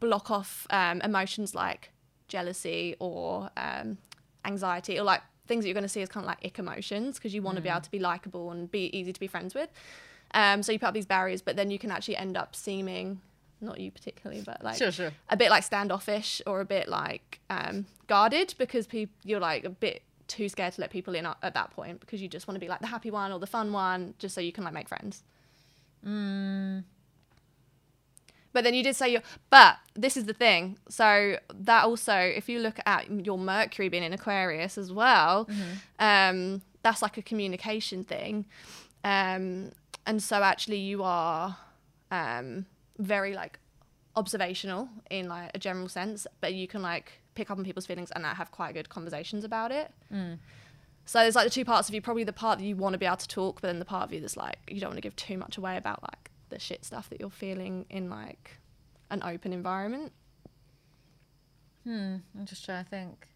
[0.00, 1.90] block off um, emotions like
[2.28, 3.98] jealousy or um,
[4.44, 7.16] anxiety or like things that you're going to see as kind of like ick emotions
[7.18, 9.54] because you want to be able to be likable and be easy to be friends
[9.54, 9.70] with.
[10.34, 13.20] Um, so you put up these barriers, but then you can actually end up seeming
[13.60, 15.12] not you particularly, but like Sure, sure.
[15.30, 19.70] a bit like standoffish or a bit like um, guarded because pe- you're like a
[19.70, 22.56] bit too scared to let people in at, at that point because you just want
[22.56, 24.74] to be like the happy one or the fun one just so you can like
[24.74, 25.22] make friends.
[28.56, 30.78] But then you did say your, but this is the thing.
[30.88, 35.46] So that also, if you look at your Mercury being in Aquarius as well,
[35.98, 38.46] um, that's like a communication thing.
[39.04, 39.72] Um,
[40.06, 41.58] and so actually you are
[42.10, 42.64] um,
[42.96, 43.58] very like
[44.14, 48.10] observational in like a general sense, but you can like pick up on people's feelings
[48.12, 49.90] and have quite good conversations about it.
[51.04, 52.98] So there's like the two parts of you, probably the part that you want to
[52.98, 54.96] be able to talk, but then the part of you that's like you don't want
[54.96, 58.58] to give too much away about like the shit stuff that you're feeling in like
[59.10, 60.12] an open environment.
[61.84, 63.28] Hmm, I'm just trying to think.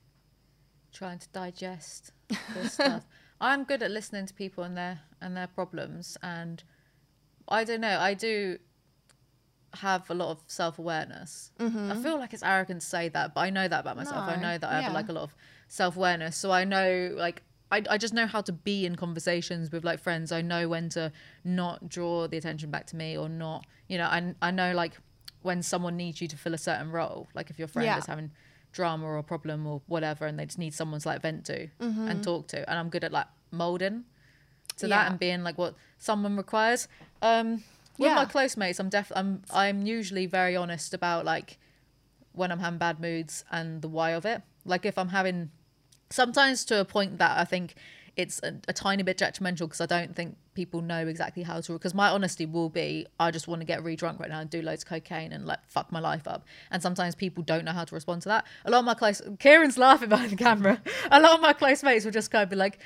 [0.92, 2.12] Trying to digest
[2.54, 3.06] this stuff.
[3.40, 6.62] I'm good at listening to people and their and their problems and
[7.48, 8.58] I don't know, I do
[9.74, 11.52] have a lot of self awareness.
[11.58, 14.28] I feel like it's arrogant to say that, but I know that about myself.
[14.28, 14.82] I know that I yeah.
[14.82, 15.34] have like a lot of
[15.68, 16.36] self awareness.
[16.36, 20.00] So I know like I, I just know how to be in conversations with like
[20.00, 20.32] friends.
[20.32, 21.12] I know when to
[21.44, 24.94] not draw the attention back to me or not, you know, I, I know like
[25.42, 27.28] when someone needs you to fill a certain role.
[27.34, 27.98] Like if your friend Yeah.
[27.98, 28.30] is having
[28.72, 31.68] drama or a problem or whatever and they just need someone to like vent to
[31.80, 32.68] and talk to.
[32.68, 34.04] And I'm good at like molding
[34.76, 35.10] to that Mm-hmm.
[35.10, 36.88] And being like what someone requires.
[37.22, 37.62] Um
[37.98, 41.58] with my close mates, I'm def I'm I'm usually very honest about like
[42.32, 44.42] when I'm having bad moods and the why of it.
[44.64, 45.50] Like if I'm having
[46.10, 47.74] sometimes to a point that I think
[48.16, 51.72] it's a, a tiny bit detrimental because I don't think people know exactly how to.
[51.72, 54.50] Because my honesty will be, I just want to get re drunk right now and
[54.50, 56.44] do loads of cocaine and like fuck my life up.
[56.70, 58.46] And sometimes people don't know how to respond to that.
[58.64, 60.82] A lot of my close, Kieran's laughing behind the camera.
[61.10, 62.78] A lot of my close mates will just kind of be like,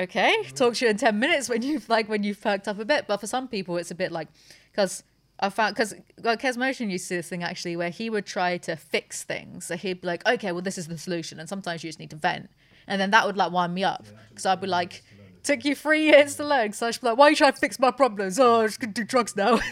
[0.00, 2.84] okay, talk to you in ten minutes when you've like when you've perked up a
[2.84, 3.06] bit.
[3.06, 4.28] But for some people, it's a bit like
[4.72, 5.02] because.
[5.40, 8.24] I found because like Kes Motion used to do this thing actually where he would
[8.26, 9.66] try to fix things.
[9.66, 12.10] So he'd be like, okay, well this is the solution, and sometimes you just need
[12.10, 12.50] to vent,
[12.86, 15.02] and then that would like wind me up because I'd be like,
[15.42, 16.72] took you three years to learn.
[16.72, 18.38] So I'd be like, why are you trying to fix my problems?
[18.38, 19.58] Oh, I'm just gonna do drugs now.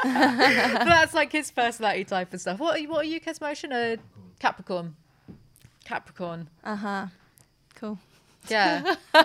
[0.00, 2.58] But that's like his personality type and stuff.
[2.58, 3.72] What are you, what are you, Kes Motion?
[3.72, 3.96] A
[4.38, 4.94] Capricorn.
[5.84, 6.48] Capricorn.
[6.62, 7.06] Uh huh.
[7.74, 7.98] Cool.
[8.48, 8.94] Yeah.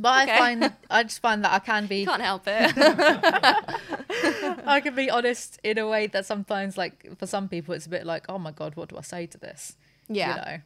[0.00, 2.72] But I find I just find that I can be Can't help it.
[4.66, 7.90] I can be honest in a way that sometimes like for some people it's a
[7.90, 9.76] bit like oh my god what do I say to this
[10.08, 10.28] yeah.
[10.28, 10.58] you know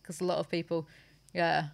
[0.00, 0.88] because a lot of people
[1.32, 1.68] yeah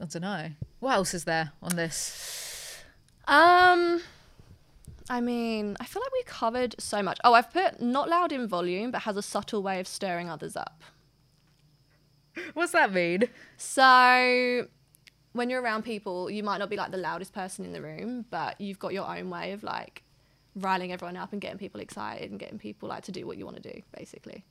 [0.00, 0.50] I don't know
[0.80, 2.82] what else is there on this
[3.26, 4.02] Um,
[5.08, 7.18] I mean, I feel like we covered so much.
[7.24, 10.56] Oh, I've put not loud in volume, but has a subtle way of stirring others
[10.56, 10.82] up.
[12.54, 14.66] what's that mean So,
[15.34, 18.24] when you're around people, you might not be like the loudest person in the room,
[18.30, 20.02] but you've got your own way of like
[20.56, 23.44] riling everyone up and getting people excited and getting people like to do what you
[23.44, 24.44] want to do, basically.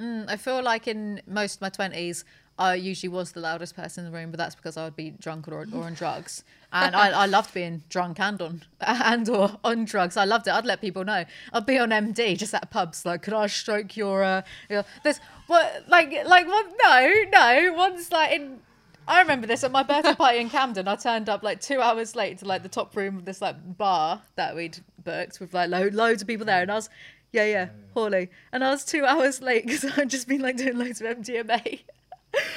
[0.00, 2.24] Mm, I feel like in most of my twenties,
[2.58, 5.10] I usually was the loudest person in the room, but that's because I would be
[5.10, 9.58] drunk or, or on drugs, and I, I loved being drunk and on and or
[9.64, 10.16] on drugs.
[10.16, 10.52] I loved it.
[10.52, 11.24] I'd let people know.
[11.52, 14.22] I'd be on MD just at pubs, like, could I stroke your?
[14.22, 16.66] Uh, your this what like like what?
[16.84, 17.72] No, no.
[17.74, 18.60] Once like in.
[19.08, 20.88] I remember this at my birthday party in Camden.
[20.88, 23.56] I turned up like two hours late to like the top room of this like
[23.78, 26.88] bar that we'd booked with like lo- loads of people there, and I was,
[27.32, 30.78] yeah, yeah, Hawley, and I was two hours late because I'd just been like doing
[30.78, 31.80] loads of MDMA.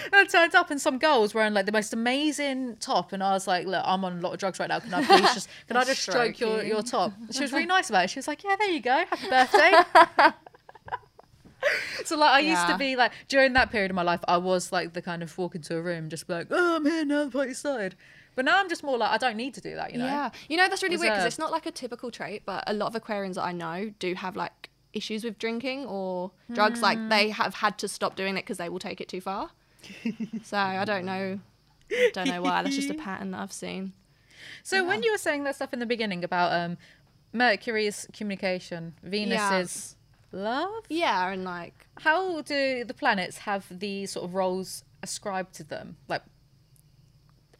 [0.06, 3.24] And I turned up and some girl was wearing like the most amazing top, and
[3.24, 4.80] I was like, "Look, I'm on a lot of drugs right now.
[4.82, 7.66] Can I please just can I just stroke Stroke your, your top?" She was really
[7.68, 8.10] nice about it.
[8.10, 9.06] She was like, "Yeah, there you go.
[9.10, 10.34] Happy birthday."
[12.06, 14.72] so like I used to be like during that period of my life, I was
[14.72, 17.26] like the kind of walk into a room, just be like, "Oh, I'm here now.
[17.26, 17.96] The party started."
[18.36, 19.92] But now I'm just more like I don't need to do that.
[19.92, 20.06] You know.
[20.06, 20.30] Yeah.
[20.48, 22.94] You know, that's really weird because it's not like a typical trait, but a lot
[22.96, 26.82] of Aquarians that I know do have like issues with drinking or drugs.
[26.82, 27.10] Like Hmm.
[27.10, 29.52] they have had to stop doing it because they will take it too far.
[30.44, 31.40] so I don't know.
[31.92, 32.62] I don't know why.
[32.64, 33.94] That's just a pattern that I've seen.
[34.64, 36.78] So when you were saying that stuff in the beginning about um,
[37.34, 39.96] Mercury's communication, Venus's
[40.32, 45.64] love, Yeah, and like how do the planets have these sort of roles ascribed to
[45.64, 45.98] them?
[46.08, 46.22] Like,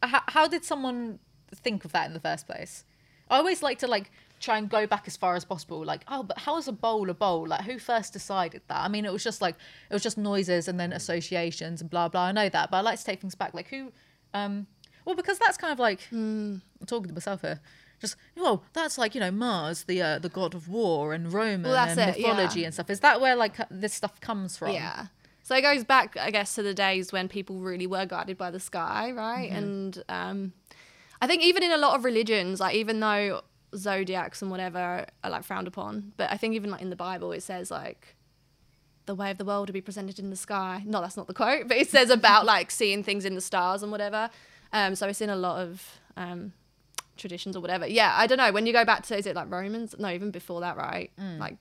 [0.02, 1.18] how, how did someone
[1.54, 2.84] think of that in the first place?
[3.28, 4.10] I always like to like
[4.40, 5.84] try and go back as far as possible.
[5.84, 7.46] Like, oh, but how is a bowl a bowl?
[7.46, 8.78] Like, who first decided that?
[8.78, 9.56] I mean, it was just like
[9.90, 12.24] it was just noises and then associations and blah blah.
[12.26, 13.54] I know that, but I like to take things back.
[13.54, 13.92] Like, who?
[14.34, 14.66] Um,
[15.04, 17.60] well, because that's kind of like I'm talking to myself here.
[18.00, 21.62] Just well, that's like you know Mars, the uh, the god of war and Roman
[21.70, 22.28] Well, and it, yeah.
[22.28, 22.88] mythology and stuff.
[22.90, 24.72] Is that where like this stuff comes from?
[24.72, 25.06] Yeah.
[25.42, 28.50] So it goes back, I guess, to the days when people really were guided by
[28.50, 29.18] the sky, Mm-hmm.
[29.18, 29.50] right?
[29.50, 30.52] And um,
[31.20, 33.42] I think even in a lot of religions, like even though
[33.76, 37.32] zodiacs and whatever are like frowned upon, but I think even like in the Bible
[37.32, 38.16] it says like
[39.06, 40.82] the way of the world to be presented in the sky.
[40.86, 43.82] No, that's not the quote, but it says about like seeing things in the stars
[43.82, 44.30] and whatever.
[44.72, 46.52] Um, so it's in a lot of um,
[47.20, 47.86] traditions or whatever.
[47.86, 48.50] Yeah, I don't know.
[48.52, 49.94] When you go back to is it like Romans?
[49.98, 51.10] No, even before that, right?
[51.38, 51.56] Like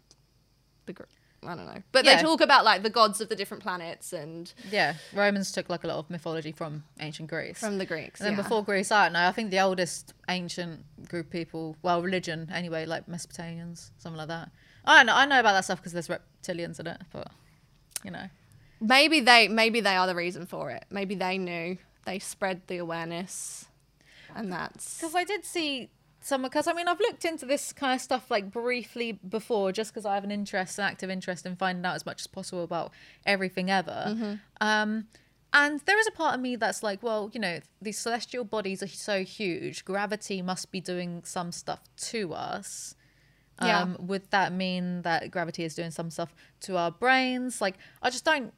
[0.86, 0.96] the
[1.42, 1.82] I don't know.
[1.94, 2.08] But Mm.
[2.08, 2.16] Yeah.
[2.18, 5.86] they talk about like the gods of the different planets and Yeah, Romans took like
[5.86, 7.58] a lot of mythology from ancient Greece.
[7.60, 8.20] from the Greeks.
[8.20, 8.42] and then yeah.
[8.44, 9.26] before Greece, I don't know.
[9.28, 14.50] I think the oldest ancient group people, well, religion anyway, like Mesopotamians, something like that.
[14.84, 15.16] I don't know.
[15.16, 17.32] I know about that stuff because there's reptilians in it, but
[18.04, 18.28] you know,
[18.82, 20.84] maybe they maybe they are the reason for it.
[20.90, 21.78] Maybe they knew.
[22.06, 23.68] They spread the awareness,
[24.36, 25.90] and that's because I did see
[26.22, 26.44] some.
[26.44, 30.06] Because I mean, I've looked into this kind of stuff like briefly before, just because
[30.06, 32.92] I have an interest, an active interest in finding out as much as possible about
[33.26, 34.38] everything ever.
[34.62, 35.08] Um,
[35.52, 38.84] and there is a part of me that's like, well, you know, these celestial bodies
[38.84, 39.84] are so huge.
[39.84, 42.96] Gravity must be doing some stuff to us.
[43.62, 43.82] Yeah.
[43.82, 47.62] Um, would that mean that gravity is doing some stuff to our brains?
[47.62, 48.54] Like, I just don't.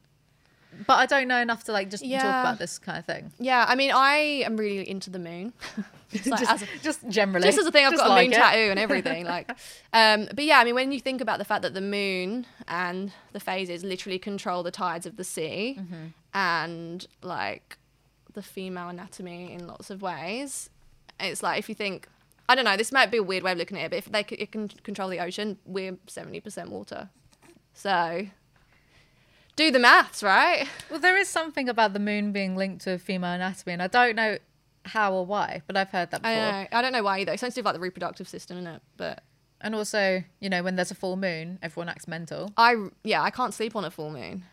[0.86, 3.32] But I don't know enough to like just talk about this kind of thing.
[3.38, 3.64] yeah.
[3.68, 5.52] I mean, I am really into the moon.
[6.12, 7.46] just, like, just, a, just generally.
[7.46, 8.36] just as a thing, I've Just got a moon it.
[8.36, 9.24] tattoo and everything.
[9.32, 9.50] Like,
[9.92, 13.12] um, but yeah, I mean, when you think about the fact that the moon and
[13.32, 16.06] the phases literally control the tides of the sea, Mm-hmm.
[16.34, 17.78] and like
[18.34, 20.70] the female anatomy in lots of ways,
[21.20, 22.08] it's like if you think,
[22.48, 24.06] I don't know, this might be a weird way of looking at it, but if
[24.12, 27.08] they c- it can control the ocean, we're seventy percent water,
[27.74, 28.26] so
[29.56, 30.66] do the maths, right?
[30.90, 34.16] Well, there is something about the moon being linked to female anatomy, and I don't
[34.16, 34.38] know
[34.84, 36.52] how or why, but I've heard that I before.
[36.52, 36.66] know.
[36.78, 37.32] I don't know why either.
[37.32, 38.82] It's do like the reproductive system, isn't it?
[38.96, 39.22] But
[39.60, 42.52] And also, you know, when there's a full moon, everyone acts mental.
[42.56, 42.74] I
[43.04, 44.44] yeah, I can't sleep on a full moon.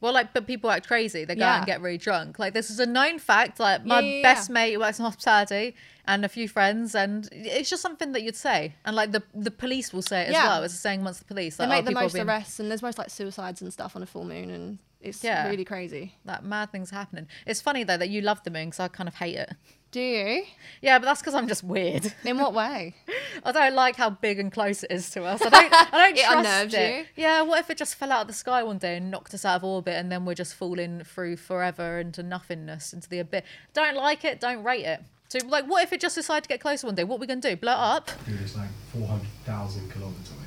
[0.00, 1.24] Well, like, but people act crazy.
[1.24, 2.38] They go out and get really drunk.
[2.38, 3.58] Like, this is a known fact.
[3.58, 4.52] Like, my Yeah, yeah, best yeah.
[4.54, 5.74] mate works in hospitality,
[6.06, 8.74] and a few friends, and it's just something that you'd say.
[8.84, 10.46] And like, the the police will say it as Yeah.
[10.46, 10.62] well.
[10.62, 11.56] It's a saying amongst the police.
[11.56, 13.96] They Like, make oh, the most been- arrests, and there's most like suicides and stuff
[13.96, 15.48] on a full moon, and it's Yeah.
[15.48, 16.14] really crazy.
[16.24, 17.26] That mad things happening.
[17.44, 19.50] It's funny though that you love the moon because I kind of hate it.
[19.90, 20.44] Do you?
[20.82, 22.12] Yeah, but that's because I'm just weird.
[22.24, 22.94] In what way?
[23.42, 25.40] I don't like how big and close it is to us.
[25.40, 25.72] I don't.
[25.72, 26.96] I don't It trust unnerves it.
[26.98, 27.04] you?
[27.16, 27.40] Yeah.
[27.42, 29.56] What if it just fell out of the sky one day and knocked us out
[29.56, 33.44] of orbit, and then we're just falling through forever into nothingness, into the abyss?
[33.72, 34.40] Don't like it.
[34.40, 35.00] Don't rate it.
[35.28, 37.04] So, like, what if it just decided to get closer one day?
[37.04, 37.56] What are we gonna do?
[37.56, 38.10] Blow it up?
[38.26, 40.44] Dude, it's like 400,000 kilometers away.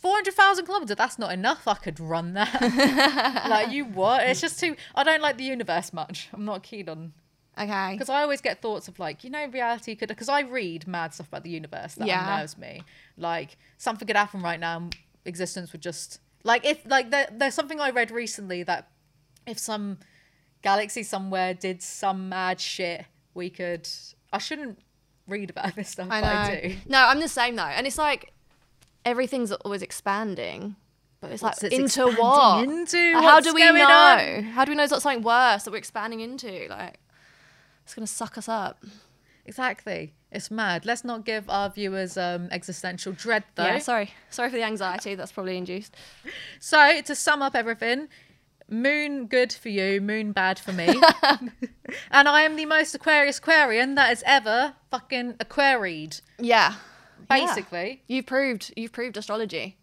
[0.00, 0.96] Four hundred thousand kilometers.
[0.96, 1.68] That's not enough.
[1.68, 3.46] I could run that.
[3.50, 4.26] like you what?
[4.26, 4.74] It's just too.
[4.94, 6.28] I don't like the universe much.
[6.32, 7.12] I'm not keen on
[7.60, 7.92] Okay.
[7.92, 11.12] because I always get thoughts of like, you know, reality could because I read mad
[11.14, 12.22] stuff about the universe that Yeah.
[12.22, 12.82] unnerves me.
[13.16, 17.54] Like something could happen right now, and existence would just like if like there, there's
[17.54, 18.88] something I read recently that
[19.46, 19.98] if some
[20.62, 23.04] galaxy somewhere did some mad shit,
[23.34, 23.88] we could.
[24.32, 24.78] I shouldn't
[25.26, 26.40] read about this stuff, I but know.
[26.40, 26.76] I do.
[26.86, 28.32] No, I'm the same though, and it's like
[29.04, 30.76] everything's always expanding.
[31.20, 32.64] But it's like What's it into expanding what?
[32.64, 33.12] into?
[33.14, 33.84] Like, how do we know?
[33.84, 34.42] on?
[34.44, 36.66] How do we know it's not something worse that we're expanding into?
[36.70, 36.98] Like,
[37.90, 38.84] it's gonna suck us up.
[39.46, 40.14] Exactly.
[40.30, 40.86] It's mad.
[40.86, 43.64] Let's not give our viewers um, existential dread though.
[43.64, 43.78] Yeah.
[43.78, 44.12] Sorry.
[44.30, 45.16] Sorry for the anxiety.
[45.16, 45.96] That's probably induced.
[46.60, 48.06] So to sum up everything,
[48.68, 50.86] moon good for you, moon bad for me.
[52.12, 56.20] and I am the most Aquarius Aquarian that has ever fucking aquaried.
[56.38, 56.74] Yeah.
[57.28, 58.72] Basically, You've proved.
[58.76, 59.78] You've proved astrology.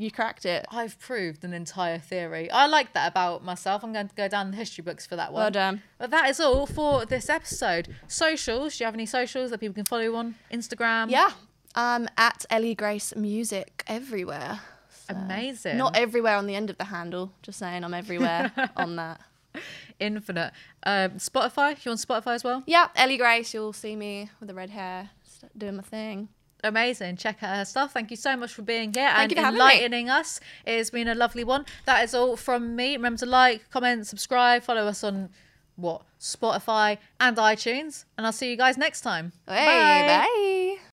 [0.00, 0.64] You cracked it.
[0.70, 2.48] I've proved an entire theory.
[2.52, 3.82] I like that about myself.
[3.82, 5.40] I'm going to go down the history books for that one.
[5.42, 5.82] Well done.
[5.98, 7.96] But that is all for this episode.
[8.06, 8.78] Socials.
[8.78, 10.36] Do you have any socials that people can follow on?
[10.52, 11.10] Instagram?
[11.10, 11.32] Yeah.
[11.74, 14.60] Um, at Ellie Grace Music everywhere.
[15.08, 15.76] Amazing.
[15.78, 17.32] Not everywhere on the end of the handle.
[17.42, 19.20] Just saying, I'm everywhere on that.
[19.98, 20.52] Infinite.
[20.84, 21.84] Um, Spotify.
[21.84, 22.62] You on Spotify as well?
[22.66, 23.52] Yeah, Ellie Grace.
[23.52, 25.10] You'll see me with the red hair,
[25.56, 26.28] doing my thing.
[26.64, 27.16] Amazing.
[27.16, 27.92] Check out her stuff.
[27.92, 29.64] Thank you so much for being here Thank and having me.
[29.64, 30.40] enlightening us.
[30.66, 31.66] It has been a lovely one.
[31.86, 32.92] That is all from me.
[32.96, 35.30] Remember to like, comment, subscribe, follow us on
[35.76, 36.02] what?
[36.20, 38.04] Spotify and iTunes.
[38.16, 39.32] And I'll see you guys next time.
[39.46, 40.78] Hey, bye.